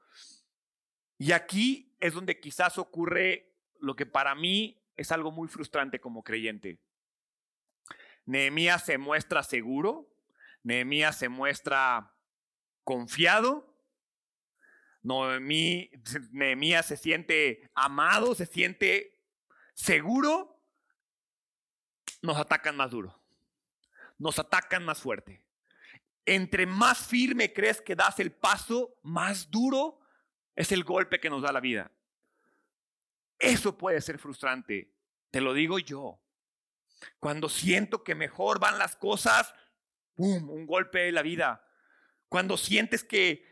[1.18, 6.24] Y aquí es donde quizás ocurre lo que para mí es algo muy frustrante como
[6.24, 6.80] creyente.
[8.26, 10.14] Nehemías se muestra seguro,
[10.62, 12.14] Nehemías se muestra
[12.84, 13.76] confiado,
[15.02, 19.20] Nehemías se siente amado, se siente
[19.74, 20.62] seguro,
[22.22, 23.19] nos atacan más duro
[24.20, 25.42] nos atacan más fuerte.
[26.26, 30.00] Entre más firme crees que das el paso, más duro
[30.56, 31.92] es el golpe que nos da la vida.
[33.40, 34.94] Eso puede ser frustrante,
[35.32, 36.22] te lo digo yo.
[37.20, 39.54] Cuando siento que mejor van las cosas,
[40.14, 40.50] ¡pum!
[40.50, 41.66] Un golpe de la vida.
[42.28, 43.48] Cuando sientes que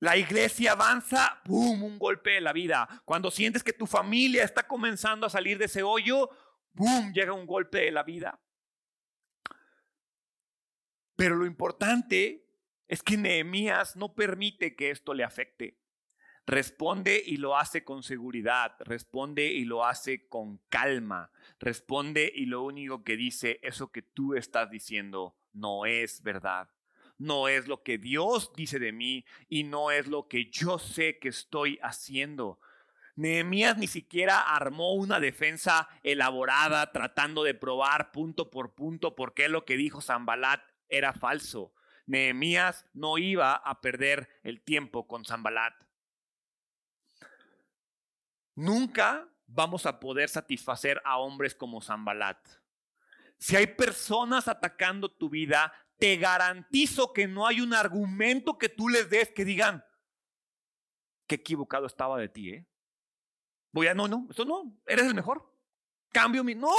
[0.00, 1.82] la iglesia avanza, ¡pum!
[1.84, 3.02] Un golpe de la vida.
[3.04, 6.28] Cuando sientes que tu familia está comenzando a salir de ese hoyo,
[6.74, 7.12] ¡pum!
[7.12, 8.40] Llega un golpe de la vida.
[11.18, 12.46] Pero lo importante
[12.86, 15.76] es que Nehemías no permite que esto le afecte.
[16.46, 22.62] Responde y lo hace con seguridad, responde y lo hace con calma, responde y lo
[22.62, 26.70] único que dice, eso que tú estás diciendo no es verdad,
[27.18, 31.18] no es lo que Dios dice de mí y no es lo que yo sé
[31.18, 32.60] que estoy haciendo.
[33.16, 39.48] Nehemías ni siquiera armó una defensa elaborada tratando de probar punto por punto por qué
[39.48, 41.72] lo que dijo Zambalat era falso.
[42.06, 45.74] Nehemías no iba a perder el tiempo con Zambalat.
[48.54, 52.38] Nunca vamos a poder satisfacer a hombres como Zambalat.
[53.38, 58.88] Si hay personas atacando tu vida, te garantizo que no hay un argumento que tú
[58.88, 59.84] les des que digan,
[61.26, 62.66] qué equivocado estaba de ti, ¿eh?
[63.70, 65.46] Voy a, no, no, eso no, eres el mejor.
[66.10, 66.70] Cambio mi, no,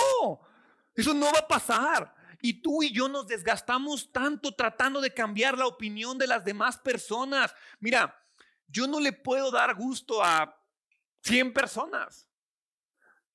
[0.95, 2.15] eso no va a pasar.
[2.41, 6.77] Y tú y yo nos desgastamos tanto tratando de cambiar la opinión de las demás
[6.77, 7.53] personas.
[7.79, 8.15] Mira,
[8.67, 10.55] yo no le puedo dar gusto a
[11.23, 12.27] 100 personas.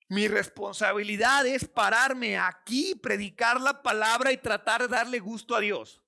[0.09, 6.04] Mi responsabilidad es pararme aquí, predicar la palabra y tratar de darle gusto a Dios.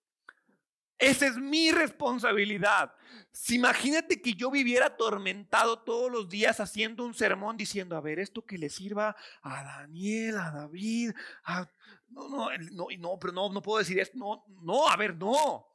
[0.98, 2.94] Esa es mi responsabilidad.
[3.30, 8.18] Si imagínate que yo viviera atormentado todos los días haciendo un sermón diciendo, a ver,
[8.18, 11.12] esto que le sirva a Daniel, a David,
[12.08, 15.66] no, no, no, no, pero no, no puedo decir esto, no, no, a ver, no.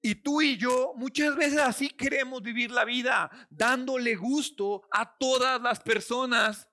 [0.00, 5.60] Y tú y yo muchas veces así queremos vivir la vida, dándole gusto a todas
[5.60, 6.66] las personas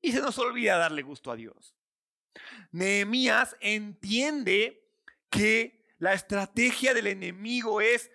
[0.00, 1.74] y se nos olvida darle gusto a Dios.
[2.70, 4.88] Nehemías entiende
[5.28, 8.10] que la estrategia del enemigo es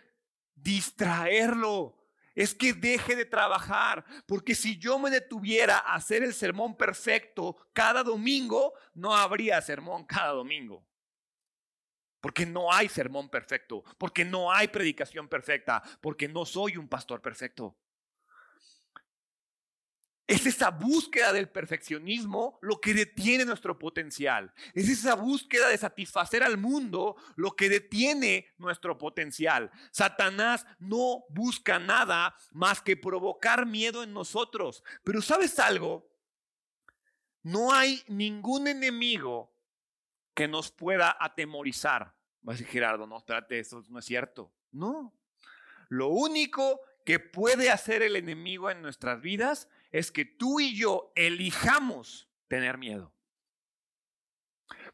[0.56, 1.98] distraerlo,
[2.36, 7.58] es que deje de trabajar, porque si yo me detuviera a hacer el sermón perfecto
[7.74, 10.86] cada domingo, no habría sermón cada domingo.
[12.22, 17.22] Porque no hay sermón perfecto, porque no hay predicación perfecta, porque no soy un pastor
[17.22, 17.78] perfecto.
[20.26, 24.54] Es esa búsqueda del perfeccionismo lo que detiene nuestro potencial.
[24.74, 29.70] Es esa búsqueda de satisfacer al mundo lo que detiene nuestro potencial.
[29.92, 34.84] Satanás no busca nada más que provocar miedo en nosotros.
[35.04, 36.10] Pero ¿sabes algo?
[37.42, 39.54] No hay ningún enemigo
[40.34, 42.16] que nos pueda atemorizar.
[42.48, 44.54] Va a decir Gerardo, no, espérate, eso no es cierto.
[44.72, 45.14] No.
[45.90, 51.14] Lo único que puede hacer el enemigo en nuestras vidas es que tú y yo
[51.16, 53.14] elijamos tener miedo.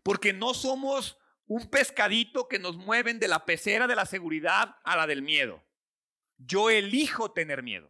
[0.04, 4.98] Porque no somos un pescadito que nos mueven de la pecera de la seguridad a
[4.98, 5.64] la del miedo.
[6.38, 7.90] Yo elijo tener miedo.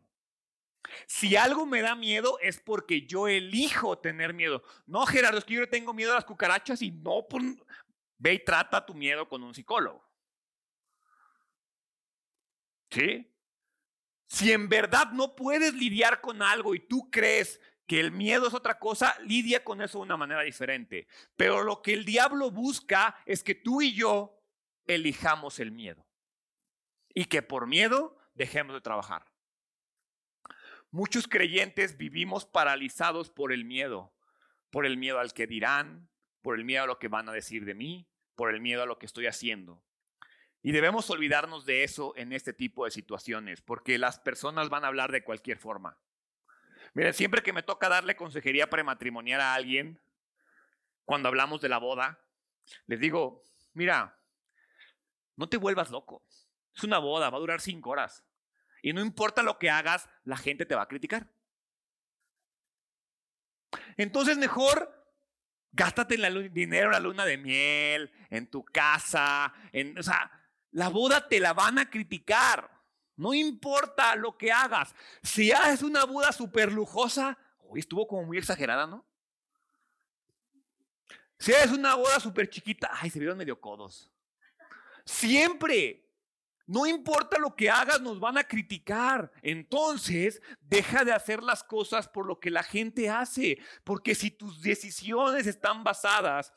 [1.07, 4.63] Si algo me da miedo es porque yo elijo tener miedo.
[4.85, 7.25] No, Gerardo, es que yo tengo miedo a las cucarachas y no,
[8.17, 10.07] ve y trata tu miedo con un psicólogo.
[12.91, 13.27] ¿Sí?
[14.29, 18.53] Si en verdad no puedes lidiar con algo y tú crees que el miedo es
[18.53, 21.07] otra cosa, lidia con eso de una manera diferente.
[21.35, 24.39] Pero lo que el diablo busca es que tú y yo
[24.85, 26.07] elijamos el miedo.
[27.11, 29.25] Y que por miedo dejemos de trabajar.
[30.91, 34.13] Muchos creyentes vivimos paralizados por el miedo,
[34.69, 36.07] por el miedo al que dirán,
[36.43, 38.85] por el miedo a lo que van a decir de mí, por el miedo a
[38.85, 39.83] lo que estoy haciendo.
[40.61, 44.87] Y debemos olvidarnos de eso en este tipo de situaciones, porque las personas van a
[44.87, 45.97] hablar de cualquier forma.
[46.93, 50.01] Miren, siempre que me toca darle consejería prematrimonial a alguien,
[51.05, 52.19] cuando hablamos de la boda,
[52.87, 53.43] les digo,
[53.73, 54.19] mira,
[55.35, 56.25] no te vuelvas loco.
[56.75, 58.23] Es una boda, va a durar cinco horas.
[58.81, 61.31] Y no importa lo que hagas, la gente te va a criticar.
[63.97, 64.95] Entonces mejor
[65.71, 70.31] gástate el dinero en la luna de miel, en tu casa, en, o sea,
[70.71, 72.69] la boda te la van a criticar.
[73.15, 74.95] No importa lo que hagas.
[75.21, 79.05] Si haces una boda súper lujosa, hoy estuvo como muy exagerada, ¿no?
[81.37, 84.11] Si haces una boda súper chiquita, ay, se vieron medio codos.
[85.05, 86.05] Siempre.
[86.65, 89.31] No importa lo que hagas, nos van a criticar.
[89.41, 93.57] Entonces, deja de hacer las cosas por lo que la gente hace.
[93.83, 96.53] Porque si tus decisiones están basadas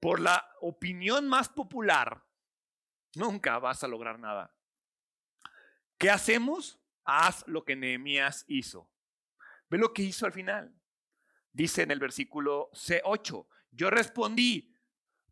[0.00, 2.24] por la opinión más popular,
[3.14, 4.54] nunca vas a lograr nada.
[5.98, 6.80] ¿Qué hacemos?
[7.04, 8.90] Haz lo que Nehemías hizo.
[9.68, 10.74] Ve lo que hizo al final.
[11.52, 14.74] Dice en el versículo C8, yo respondí,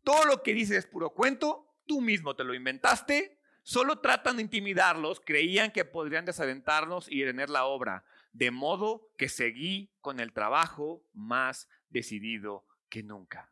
[0.03, 4.43] todo lo que dices es puro cuento, tú mismo te lo inventaste, solo tratan de
[4.43, 10.33] intimidarlos, creían que podrían desalentarnos y detener la obra, de modo que seguí con el
[10.33, 13.51] trabajo más decidido que nunca.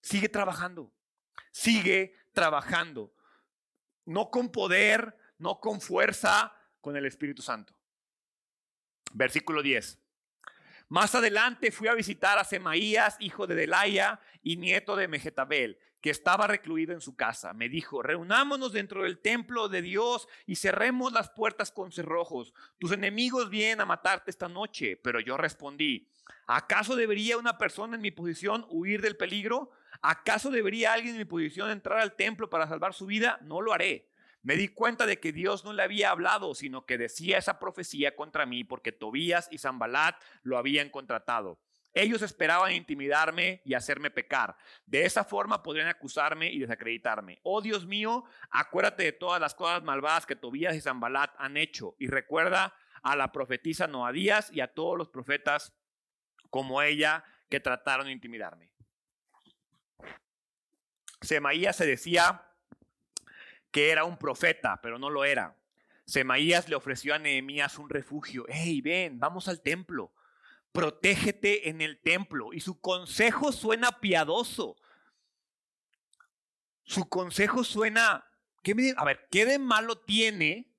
[0.00, 0.92] Sigue trabajando,
[1.52, 3.13] sigue trabajando
[4.06, 7.74] no con poder, no con fuerza, con el Espíritu Santo.
[9.12, 9.98] Versículo 10.
[10.88, 16.10] Más adelante fui a visitar a Semaías, hijo de Delaya y nieto de Mejetabel, que
[16.10, 17.54] estaba recluido en su casa.
[17.54, 22.52] Me dijo, reunámonos dentro del templo de Dios y cerremos las puertas con cerrojos.
[22.78, 25.00] Tus enemigos vienen a matarte esta noche.
[25.02, 26.10] Pero yo respondí,
[26.46, 29.70] ¿acaso debería una persona en mi posición huir del peligro?
[30.06, 33.38] ¿Acaso debería alguien en mi posición entrar al templo para salvar su vida?
[33.40, 34.10] No lo haré.
[34.42, 38.14] Me di cuenta de que Dios no le había hablado, sino que decía esa profecía
[38.14, 41.58] contra mí porque Tobías y Zambalat lo habían contratado.
[41.94, 44.58] Ellos esperaban intimidarme y hacerme pecar.
[44.84, 47.40] De esa forma podrían acusarme y desacreditarme.
[47.42, 51.96] Oh Dios mío, acuérdate de todas las cosas malvadas que Tobías y Zambalat han hecho
[51.98, 55.72] y recuerda a la profetisa Noadías y a todos los profetas
[56.50, 58.73] como ella que trataron de intimidarme.
[61.24, 62.46] Semaías se decía
[63.70, 65.56] que era un profeta, pero no lo era.
[66.06, 68.44] Semaías le ofreció a Nehemías un refugio.
[68.48, 70.12] Hey, ven, vamos al templo.
[70.72, 72.52] Protégete en el templo.
[72.52, 74.76] Y su consejo suena piadoso.
[76.84, 78.24] Su consejo suena
[78.96, 80.70] a ver, ¿qué de malo tiene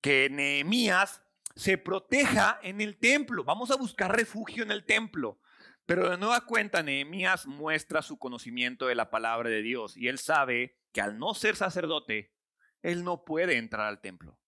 [0.00, 1.22] que Nehemías
[1.54, 3.44] se proteja en el templo?
[3.44, 5.38] Vamos a buscar refugio en el templo.
[5.86, 10.18] Pero de nueva cuenta, Nehemías muestra su conocimiento de la palabra de Dios y él
[10.18, 12.34] sabe que al no ser sacerdote,
[12.82, 14.38] él no puede entrar al templo.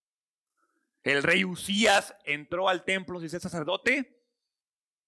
[1.05, 4.21] El rey Usías entró al templo sin ser sacerdote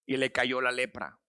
[0.07, 1.21] y le cayó la lepra.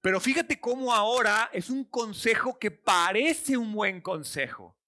[0.00, 4.78] Pero fíjate cómo ahora es un consejo que parece un buen consejo.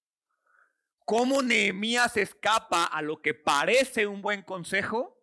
[0.99, 5.14] ¿Cómo Nehemías escapa a lo que parece un buen consejo?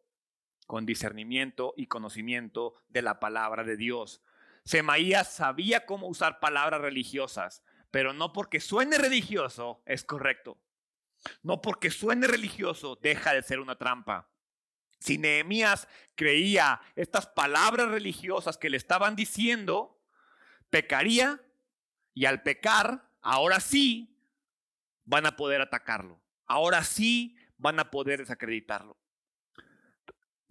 [0.67, 4.23] Con discernimiento y conocimiento de la palabra de Dios.
[4.65, 10.59] Semaías sabía cómo usar palabras religiosas, pero no porque suene religioso es correcto.
[11.43, 14.29] No porque suene religioso deja de ser una trampa.
[14.99, 20.01] Si Nehemías creía estas palabras religiosas que le estaban diciendo,
[20.71, 21.43] pecaría
[22.15, 24.17] y al pecar, ahora sí
[25.05, 26.21] van a poder atacarlo.
[26.47, 28.97] Ahora sí van a poder desacreditarlo.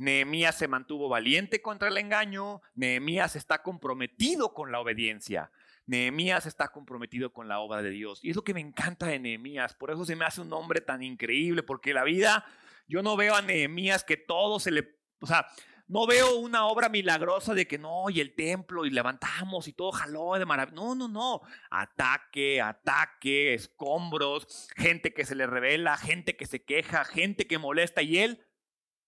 [0.01, 5.51] Nehemías se mantuvo valiente contra el engaño, Nehemías está comprometido con la obediencia,
[5.85, 8.19] Nehemías está comprometido con la obra de Dios.
[8.23, 10.81] Y es lo que me encanta de Nehemías, por eso se me hace un hombre
[10.81, 12.43] tan increíble, porque la vida,
[12.87, 15.45] yo no veo a Nehemías que todo se le, o sea,
[15.87, 19.91] no veo una obra milagrosa de que no, y el templo, y levantamos, y todo
[19.91, 20.75] jaló de maravilla.
[20.75, 21.41] No, no, no.
[21.69, 28.01] Ataque, ataque, escombros, gente que se le revela, gente que se queja, gente que molesta,
[28.01, 28.47] y él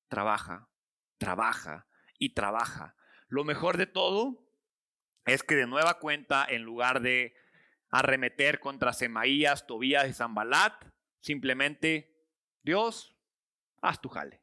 [0.10, 0.70] trabaja,
[1.24, 1.88] trabaja
[2.20, 2.96] y trabaja.
[3.28, 4.46] Lo mejor de todo
[5.26, 7.36] es que de nueva cuenta, en lugar de
[7.90, 10.74] arremeter contra Semaías, Tobías y Zambalat,
[11.22, 12.14] simplemente,
[12.62, 13.16] Dios,
[13.82, 14.42] haz tu jale.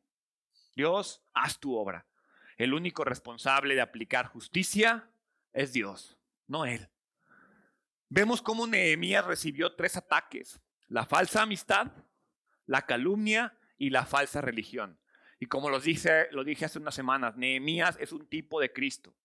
[0.74, 2.06] Dios, haz tu obra.
[2.56, 5.10] El único responsable de aplicar justicia
[5.52, 6.88] es Dios, no Él.
[8.08, 11.92] Vemos cómo Nehemías recibió tres ataques, la falsa amistad,
[12.66, 14.98] la calumnia y la falsa religión.
[15.42, 19.16] Y como lo dije, lo dije hace unas semanas, Nehemías es un tipo de Cristo.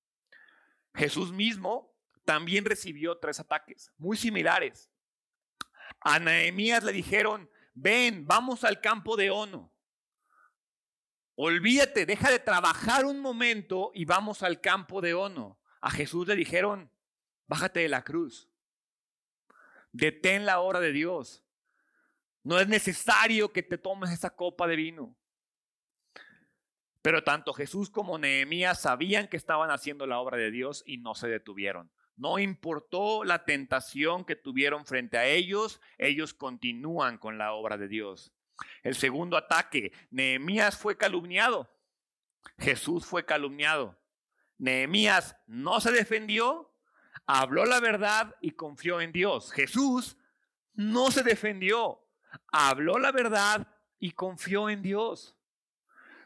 [0.93, 1.93] Jesús mismo
[2.23, 4.89] también recibió tres ataques muy similares.
[5.99, 9.73] A Nehemías le dijeron, ven, vamos al campo de Ono.
[11.35, 15.59] Olvídate, deja de trabajar un momento y vamos al campo de Ono.
[15.81, 16.89] A Jesús le dijeron,
[17.45, 18.49] bájate de la cruz.
[19.91, 21.43] Detén la hora de Dios.
[22.41, 25.17] No es necesario que te tomes esa copa de vino.
[27.05, 31.13] Pero tanto Jesús como Nehemías sabían que estaban haciendo la obra de Dios y no
[31.13, 31.91] se detuvieron.
[32.15, 37.87] No importó la tentación que tuvieron frente a ellos, ellos continúan con la obra de
[37.87, 38.33] Dios.
[38.81, 41.69] El segundo ataque, Nehemías fue calumniado.
[42.57, 44.01] Jesús fue calumniado.
[44.57, 46.73] Nehemías no se defendió,
[47.27, 49.51] habló la verdad y confió en Dios.
[49.51, 50.17] Jesús
[50.73, 52.03] no se defendió,
[52.47, 53.67] habló la verdad
[53.99, 55.34] y confió en Dios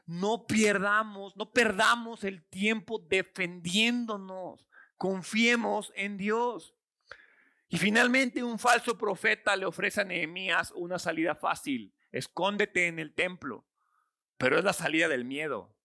[0.09, 4.67] no pierdamos, no perdamos el tiempo defendiéndonos.
[4.97, 6.73] Confiemos en Dios.
[7.67, 11.93] Y finalmente un falso profeta le ofrece a Nehemías una salida fácil.
[12.11, 13.67] Escóndete en el templo.
[14.39, 15.75] Pero es la salida del miedo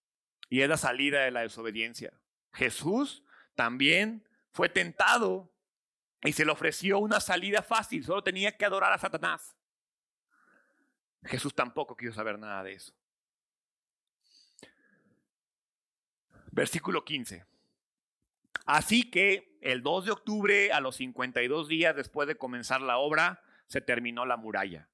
[0.48, 2.18] y es la salida de la desobediencia.
[2.54, 5.52] Jesús también fue tentado
[6.22, 8.02] y se le ofreció una salida fácil.
[8.02, 9.54] Solo tenía que adorar a Satanás.
[11.24, 12.94] Jesús tampoco quiso saber nada de eso.
[16.54, 17.44] Versículo 15.
[18.64, 23.42] Así que el 2 de octubre, a los 52 días después de comenzar la obra,
[23.66, 24.88] se terminó la muralla.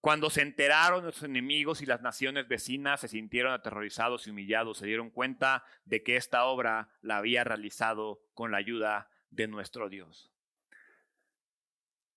[0.00, 4.86] Cuando se enteraron los enemigos y las naciones vecinas se sintieron aterrorizados y humillados, se
[4.86, 10.32] dieron cuenta de que esta obra la había realizado con la ayuda de nuestro Dios.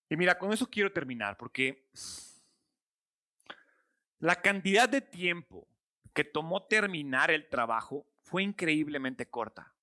[0.08, 1.88] Y mira, con eso quiero terminar, porque
[4.18, 5.68] la cantidad de tiempo
[6.12, 9.74] que tomó terminar el trabajo fue increíblemente corta.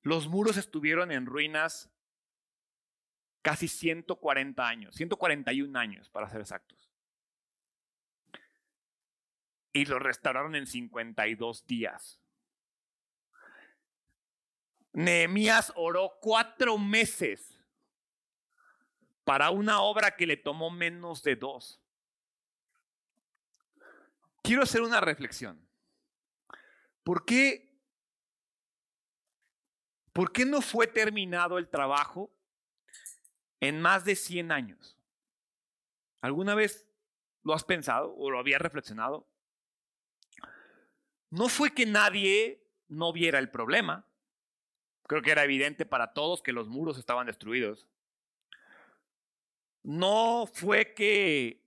[0.00, 1.90] Los muros estuvieron en ruinas
[3.42, 6.90] casi 140 años, 141 años para ser exactos.
[9.74, 12.18] Y los restauraron en 52 días.
[14.94, 17.62] Nehemías oró cuatro meses
[19.24, 21.78] para una obra que le tomó menos de dos.
[24.42, 25.65] Quiero hacer una reflexión.
[27.06, 27.72] ¿Por qué,
[30.12, 32.32] ¿Por qué no fue terminado el trabajo
[33.60, 34.98] en más de 100 años?
[36.20, 36.84] ¿Alguna vez
[37.44, 39.24] lo has pensado o lo habías reflexionado?
[41.30, 44.04] No fue que nadie no viera el problema.
[45.04, 47.86] Creo que era evidente para todos que los muros estaban destruidos.
[49.84, 51.64] no fue que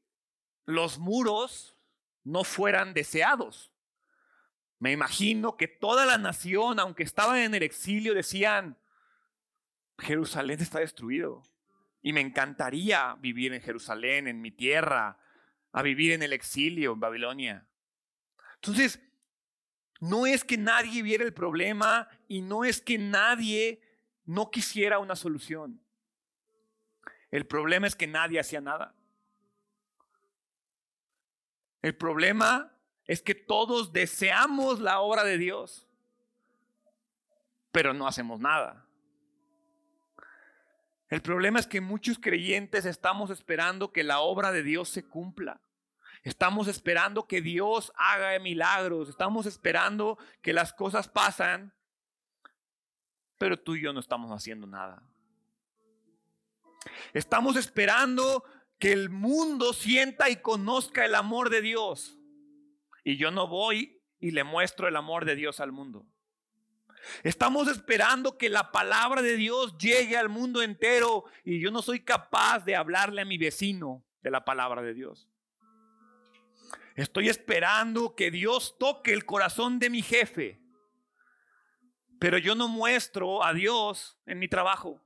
[0.65, 1.77] los muros
[2.25, 3.68] no fueran deseados.
[4.79, 8.77] Me imagino que toda la nación, aunque estaban en el exilio, decían,
[9.97, 11.43] Jerusalén está destruido.
[12.01, 15.19] Y me encantaría vivir en Jerusalén, en mi tierra,
[15.73, 17.67] a vivir en el exilio en Babilonia.
[18.55, 19.01] Entonces,
[19.99, 23.81] no es que nadie viera el problema y no es que nadie
[24.25, 25.81] no quisiera una solución.
[27.31, 28.95] El problema es que nadie hacía nada.
[31.81, 32.78] El problema
[33.09, 35.87] es que todos deseamos la obra de Dios,
[37.71, 38.85] pero no hacemos nada.
[41.07, 45.59] El problema es que muchos creyentes estamos esperando que la obra de Dios se cumpla.
[46.21, 49.09] Estamos esperando que Dios haga milagros.
[49.09, 51.73] Estamos esperando que las cosas pasan.
[53.39, 55.01] Pero tú y yo no estamos haciendo nada.
[57.13, 58.43] Estamos esperando
[58.77, 62.18] que el mundo sienta y conozca el amor de Dios.
[63.03, 66.05] Y yo no voy y le muestro el amor de Dios al mundo.
[67.23, 72.01] Estamos esperando que la palabra de Dios llegue al mundo entero y yo no soy
[72.01, 75.29] capaz de hablarle a mi vecino de la palabra de Dios.
[76.95, 80.61] Estoy esperando que Dios toque el corazón de mi jefe,
[82.19, 85.01] pero yo no muestro a Dios en mi trabajo.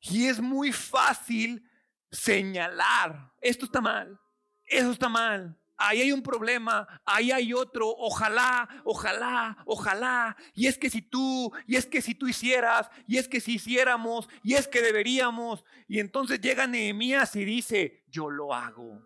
[0.00, 1.68] Y es muy fácil
[2.10, 4.20] señalar, esto está mal,
[4.66, 10.78] eso está mal, ahí hay un problema, ahí hay otro, ojalá, ojalá, ojalá, y es
[10.78, 14.54] que si tú, y es que si tú hicieras, y es que si hiciéramos, y
[14.54, 19.02] es que deberíamos, y entonces llega Nehemías y dice, yo lo hago,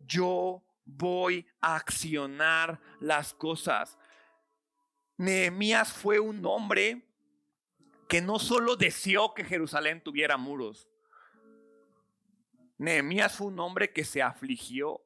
[0.00, 3.98] yo voy a accionar las cosas.
[5.16, 7.04] Nehemías fue un hombre
[8.08, 10.87] que no solo deseó que Jerusalén tuviera muros,
[12.78, 15.02] Nehemías fue un hombre que se afligió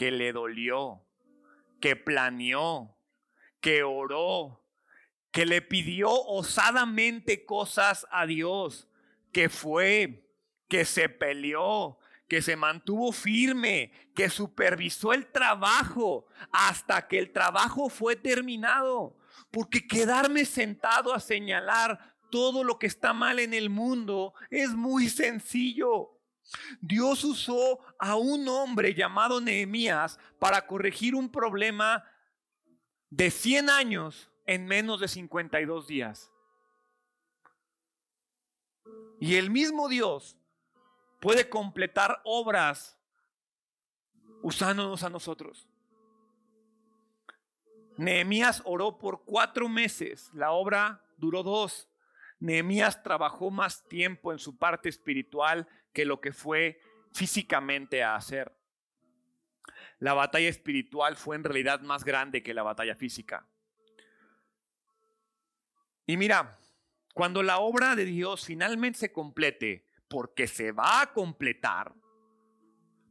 [0.00, 1.04] que le dolió,
[1.78, 2.96] que planeó,
[3.60, 4.64] que oró,
[5.30, 8.88] que le pidió osadamente cosas a Dios,
[9.30, 10.26] que fue,
[10.68, 11.98] que se peleó,
[12.28, 19.18] que se mantuvo firme, que supervisó el trabajo hasta que el trabajo fue terminado.
[19.50, 25.10] Porque quedarme sentado a señalar todo lo que está mal en el mundo es muy
[25.10, 26.19] sencillo.
[26.80, 32.04] Dios usó a un hombre llamado Nehemías para corregir un problema
[33.10, 36.30] de 100 años en menos de 52 días.
[39.20, 40.36] Y el mismo Dios
[41.20, 42.98] puede completar obras
[44.42, 45.68] usándonos a nosotros.
[47.96, 51.88] Nehemías oró por cuatro meses, la obra duró dos.
[52.38, 56.80] Nehemías trabajó más tiempo en su parte espiritual que lo que fue
[57.12, 58.56] físicamente a hacer.
[59.98, 63.46] La batalla espiritual fue en realidad más grande que la batalla física.
[66.06, 66.58] Y mira,
[67.14, 71.94] cuando la obra de Dios finalmente se complete, porque se va a completar,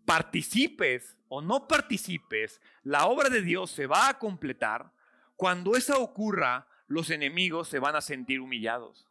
[0.05, 4.91] participes o no participes, la obra de Dios se va a completar.
[5.35, 9.08] Cuando eso ocurra, los enemigos se van a sentir humillados.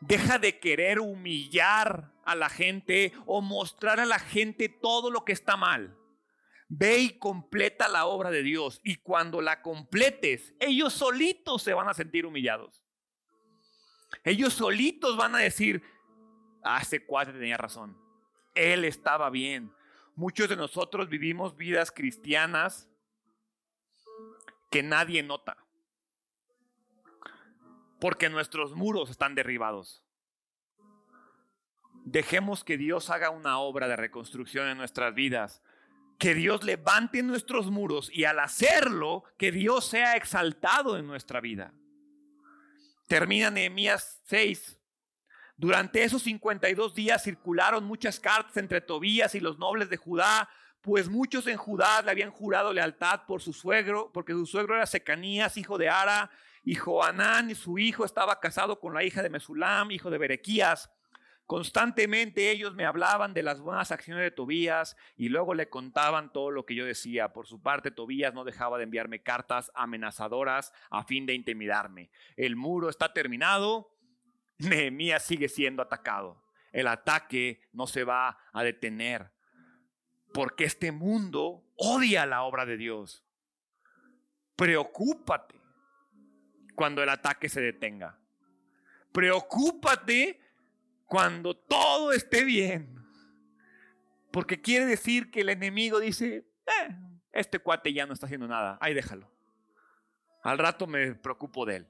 [0.00, 5.32] Deja de querer humillar a la gente o mostrar a la gente todo lo que
[5.32, 5.96] está mal.
[6.68, 8.80] Ve y completa la obra de Dios.
[8.84, 12.82] Y cuando la completes, ellos solitos se van a sentir humillados.
[14.22, 15.82] Ellos solitos van a decir,
[16.62, 17.96] ah, ese cuate tenía razón.
[18.54, 19.72] Él estaba bien.
[20.14, 22.88] Muchos de nosotros vivimos vidas cristianas
[24.70, 25.63] que nadie nota
[28.04, 30.04] porque nuestros muros están derribados.
[32.04, 35.62] Dejemos que Dios haga una obra de reconstrucción en nuestras vidas.
[36.18, 41.72] Que Dios levante nuestros muros y al hacerlo, que Dios sea exaltado en nuestra vida.
[43.06, 44.78] Termina Nehemías 6.
[45.56, 50.50] Durante esos 52 días circularon muchas cartas entre Tobías y los nobles de Judá,
[50.82, 54.84] pues muchos en Judá le habían jurado lealtad por su suegro, porque su suegro era
[54.84, 56.30] Secanías, hijo de Ara,
[56.64, 60.90] y Joanán y su hijo estaba casado con la hija de Mesulam, hijo de Berequías.
[61.46, 66.50] Constantemente ellos me hablaban de las buenas acciones de Tobías y luego le contaban todo
[66.50, 67.34] lo que yo decía.
[67.34, 72.10] Por su parte, Tobías no dejaba de enviarme cartas amenazadoras a fin de intimidarme.
[72.36, 73.94] El muro está terminado,
[74.58, 76.42] Nehemías sigue siendo atacado.
[76.72, 79.32] El ataque no se va a detener
[80.32, 83.22] porque este mundo odia la obra de Dios.
[84.56, 85.63] Preocúpate
[86.74, 88.18] cuando el ataque se detenga.
[89.12, 90.40] Preocúpate
[91.06, 92.94] cuando todo esté bien.
[94.30, 96.96] Porque quiere decir que el enemigo dice, eh,
[97.32, 99.30] este cuate ya no está haciendo nada, ahí déjalo.
[100.42, 101.88] Al rato me preocupo de él.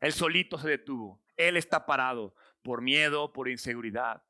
[0.00, 1.20] Él solito se detuvo.
[1.36, 4.22] Él está parado por miedo, por inseguridad.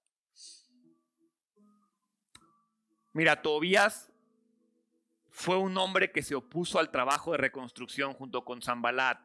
[3.12, 4.12] Mira, Tobías
[5.30, 9.20] fue un hombre que se opuso al trabajo de reconstrucción junto con Zambalat.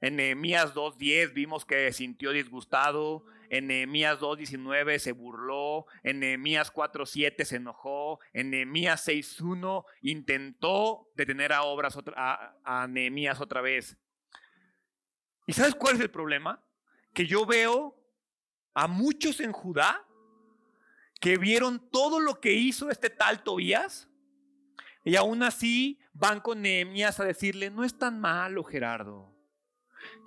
[0.00, 7.44] En Nehemías 2.10 vimos que sintió disgustado, en Nehemías 2.19 se burló, en Nehemías 4.7
[7.44, 13.96] se enojó, en Nehemías 6.1 intentó detener a obras a, a Nehemías otra vez.
[15.46, 16.62] ¿Y sabes cuál es el problema?
[17.14, 17.96] Que yo veo
[18.74, 20.04] a muchos en Judá
[21.20, 24.10] que vieron todo lo que hizo este tal Tobías
[25.04, 29.35] y aún así van con Nehemías a decirle, no es tan malo Gerardo.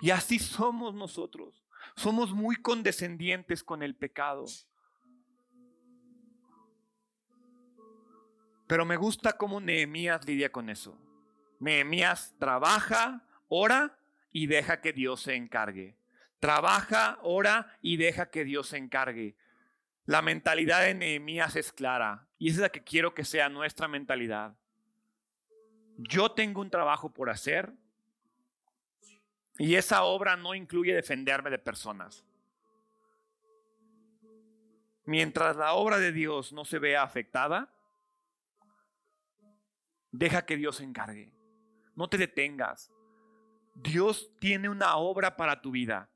[0.00, 1.64] Y así somos nosotros.
[1.96, 4.44] Somos muy condescendientes con el pecado.
[8.66, 10.96] Pero me gusta cómo Nehemías lidia con eso.
[11.58, 13.98] Nehemías trabaja, ora
[14.32, 15.96] y deja que Dios se encargue.
[16.38, 19.36] Trabaja, ora y deja que Dios se encargue.
[20.06, 24.56] La mentalidad de Nehemías es clara y es la que quiero que sea nuestra mentalidad.
[25.98, 27.74] Yo tengo un trabajo por hacer
[29.60, 32.24] y esa obra no incluye defenderme de personas.
[35.04, 37.70] Mientras la obra de Dios no se vea afectada,
[40.10, 41.30] deja que Dios se encargue.
[41.94, 42.90] No te detengas.
[43.74, 46.08] Dios tiene una obra para tu vida.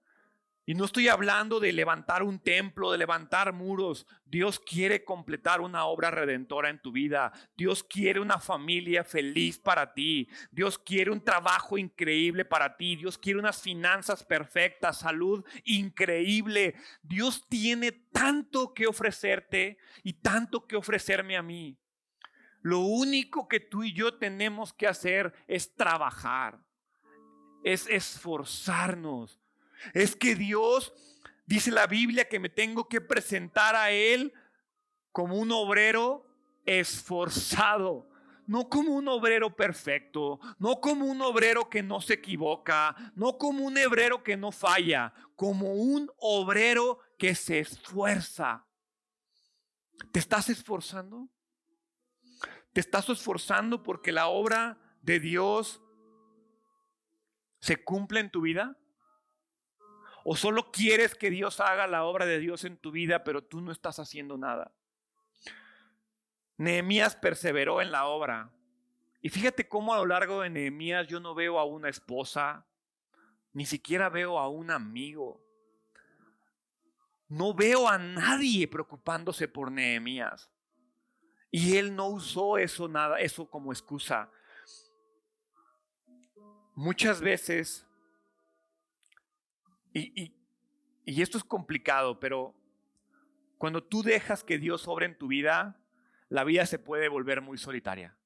[0.66, 4.06] Y no estoy hablando de levantar un templo, de levantar muros.
[4.24, 7.32] Dios quiere completar una obra redentora en tu vida.
[7.54, 10.26] Dios quiere una familia feliz para ti.
[10.50, 12.96] Dios quiere un trabajo increíble para ti.
[12.96, 16.74] Dios quiere unas finanzas perfectas, salud increíble.
[17.02, 21.78] Dios tiene tanto que ofrecerte y tanto que ofrecerme a mí.
[22.62, 26.58] Lo único que tú y yo tenemos que hacer es trabajar,
[27.62, 29.43] es esforzarnos
[29.92, 30.92] es que Dios,
[31.46, 34.32] dice la Biblia, que me tengo que presentar a Él
[35.12, 36.26] como un obrero
[36.64, 38.08] esforzado.
[38.46, 43.64] No como un obrero perfecto, no como un obrero que no se equivoca, no como
[43.64, 48.66] un obrero que no falla, como un obrero que se esfuerza.
[50.12, 51.30] ¿Te estás esforzando?
[52.74, 55.80] ¿Te estás esforzando porque la obra de Dios
[57.60, 58.76] se cumple en tu vida?
[60.24, 63.60] ¿O solo quieres que Dios haga la obra de Dios en tu vida, pero tú
[63.60, 64.72] no estás haciendo nada?
[66.56, 68.50] Nehemías perseveró en la obra.
[69.20, 72.66] Y fíjate cómo a lo largo de Nehemías yo no veo a una esposa,
[73.52, 75.44] ni siquiera veo a un amigo.
[77.28, 80.50] No veo a nadie preocupándose por Nehemías.
[81.50, 84.30] Y él no usó eso nada, eso como excusa.
[86.74, 87.86] Muchas veces
[89.94, 90.32] y,
[91.06, 92.54] esto es complicado, pero
[93.58, 95.80] cuando tú dejas que Dios obre en tu vida,
[96.28, 98.16] la vida se puede volver muy solitaria.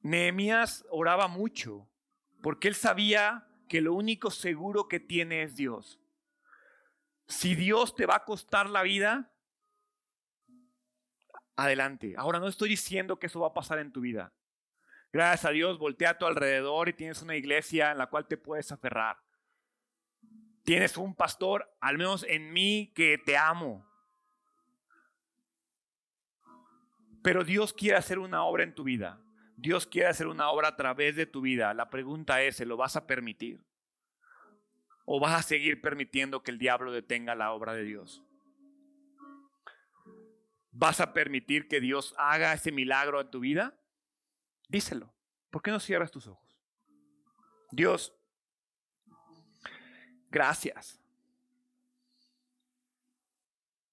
[0.00, 1.88] Nehemías oraba mucho
[2.42, 5.98] porque él sabía que lo único seguro que tiene es Dios.
[7.26, 9.32] Si Dios te va a costar la vida,
[11.56, 12.14] adelante.
[12.16, 14.32] Ahora no estoy diciendo que eso va a pasar en tu vida.
[15.14, 18.36] Gracias a Dios, voltea a tu alrededor y tienes una iglesia en la cual te
[18.36, 19.16] puedes aferrar.
[20.64, 23.88] Tienes un pastor, al menos en mí, que te amo.
[27.22, 29.20] Pero Dios quiere hacer una obra en tu vida.
[29.56, 31.72] Dios quiere hacer una obra a través de tu vida.
[31.74, 33.64] La pregunta es, ¿se lo vas a permitir?
[35.04, 38.24] ¿O vas a seguir permitiendo que el diablo detenga la obra de Dios?
[40.72, 43.78] ¿Vas a permitir que Dios haga ese milagro en tu vida?
[44.68, 45.12] Díselo.
[45.50, 46.58] ¿Por qué no cierras tus ojos?
[47.70, 48.14] Dios,
[50.30, 51.00] gracias.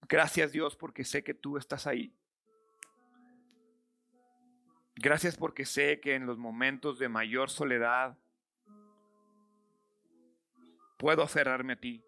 [0.08, 2.14] Gracias Dios porque sé que tú estás ahí.
[4.96, 8.18] Gracias porque sé que en los momentos de mayor soledad
[10.98, 12.04] puedo aferrarme a ti.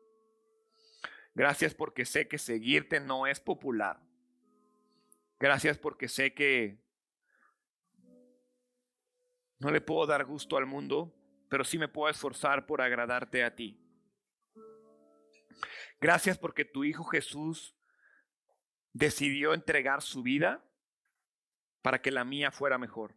[1.34, 4.00] Gracias porque sé que seguirte no es popular.
[5.40, 6.83] Gracias porque sé que
[9.64, 11.14] no le puedo dar gusto al mundo,
[11.50, 13.80] pero sí me puedo esforzar por agradarte a ti.
[16.02, 17.76] Gracias porque tu Hijo Jesús
[18.92, 20.64] decidió entregar su vida
[21.82, 23.16] para que la mía fuera mejor.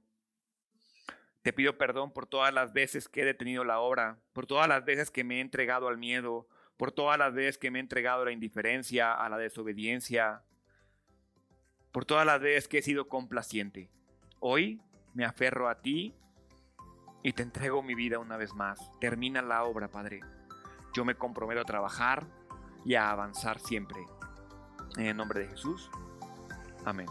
[1.42, 4.84] Te pido perdón por todas las veces que he detenido la obra, por todas las
[4.84, 8.22] veces que me he entregado al miedo, por todas las veces que me he entregado
[8.22, 10.42] a la indiferencia, a la desobediencia,
[11.92, 13.90] por todas las veces que he sido complaciente.
[14.40, 14.82] Hoy
[15.14, 16.14] me aferro a ti
[17.23, 18.79] y te entrego mi vida una vez más.
[19.01, 20.21] Termina la obra, Padre.
[20.95, 22.27] Yo me comprometo a trabajar
[22.85, 24.01] y a avanzar siempre.
[24.97, 25.91] En el nombre de Jesús.
[26.85, 27.09] Amén.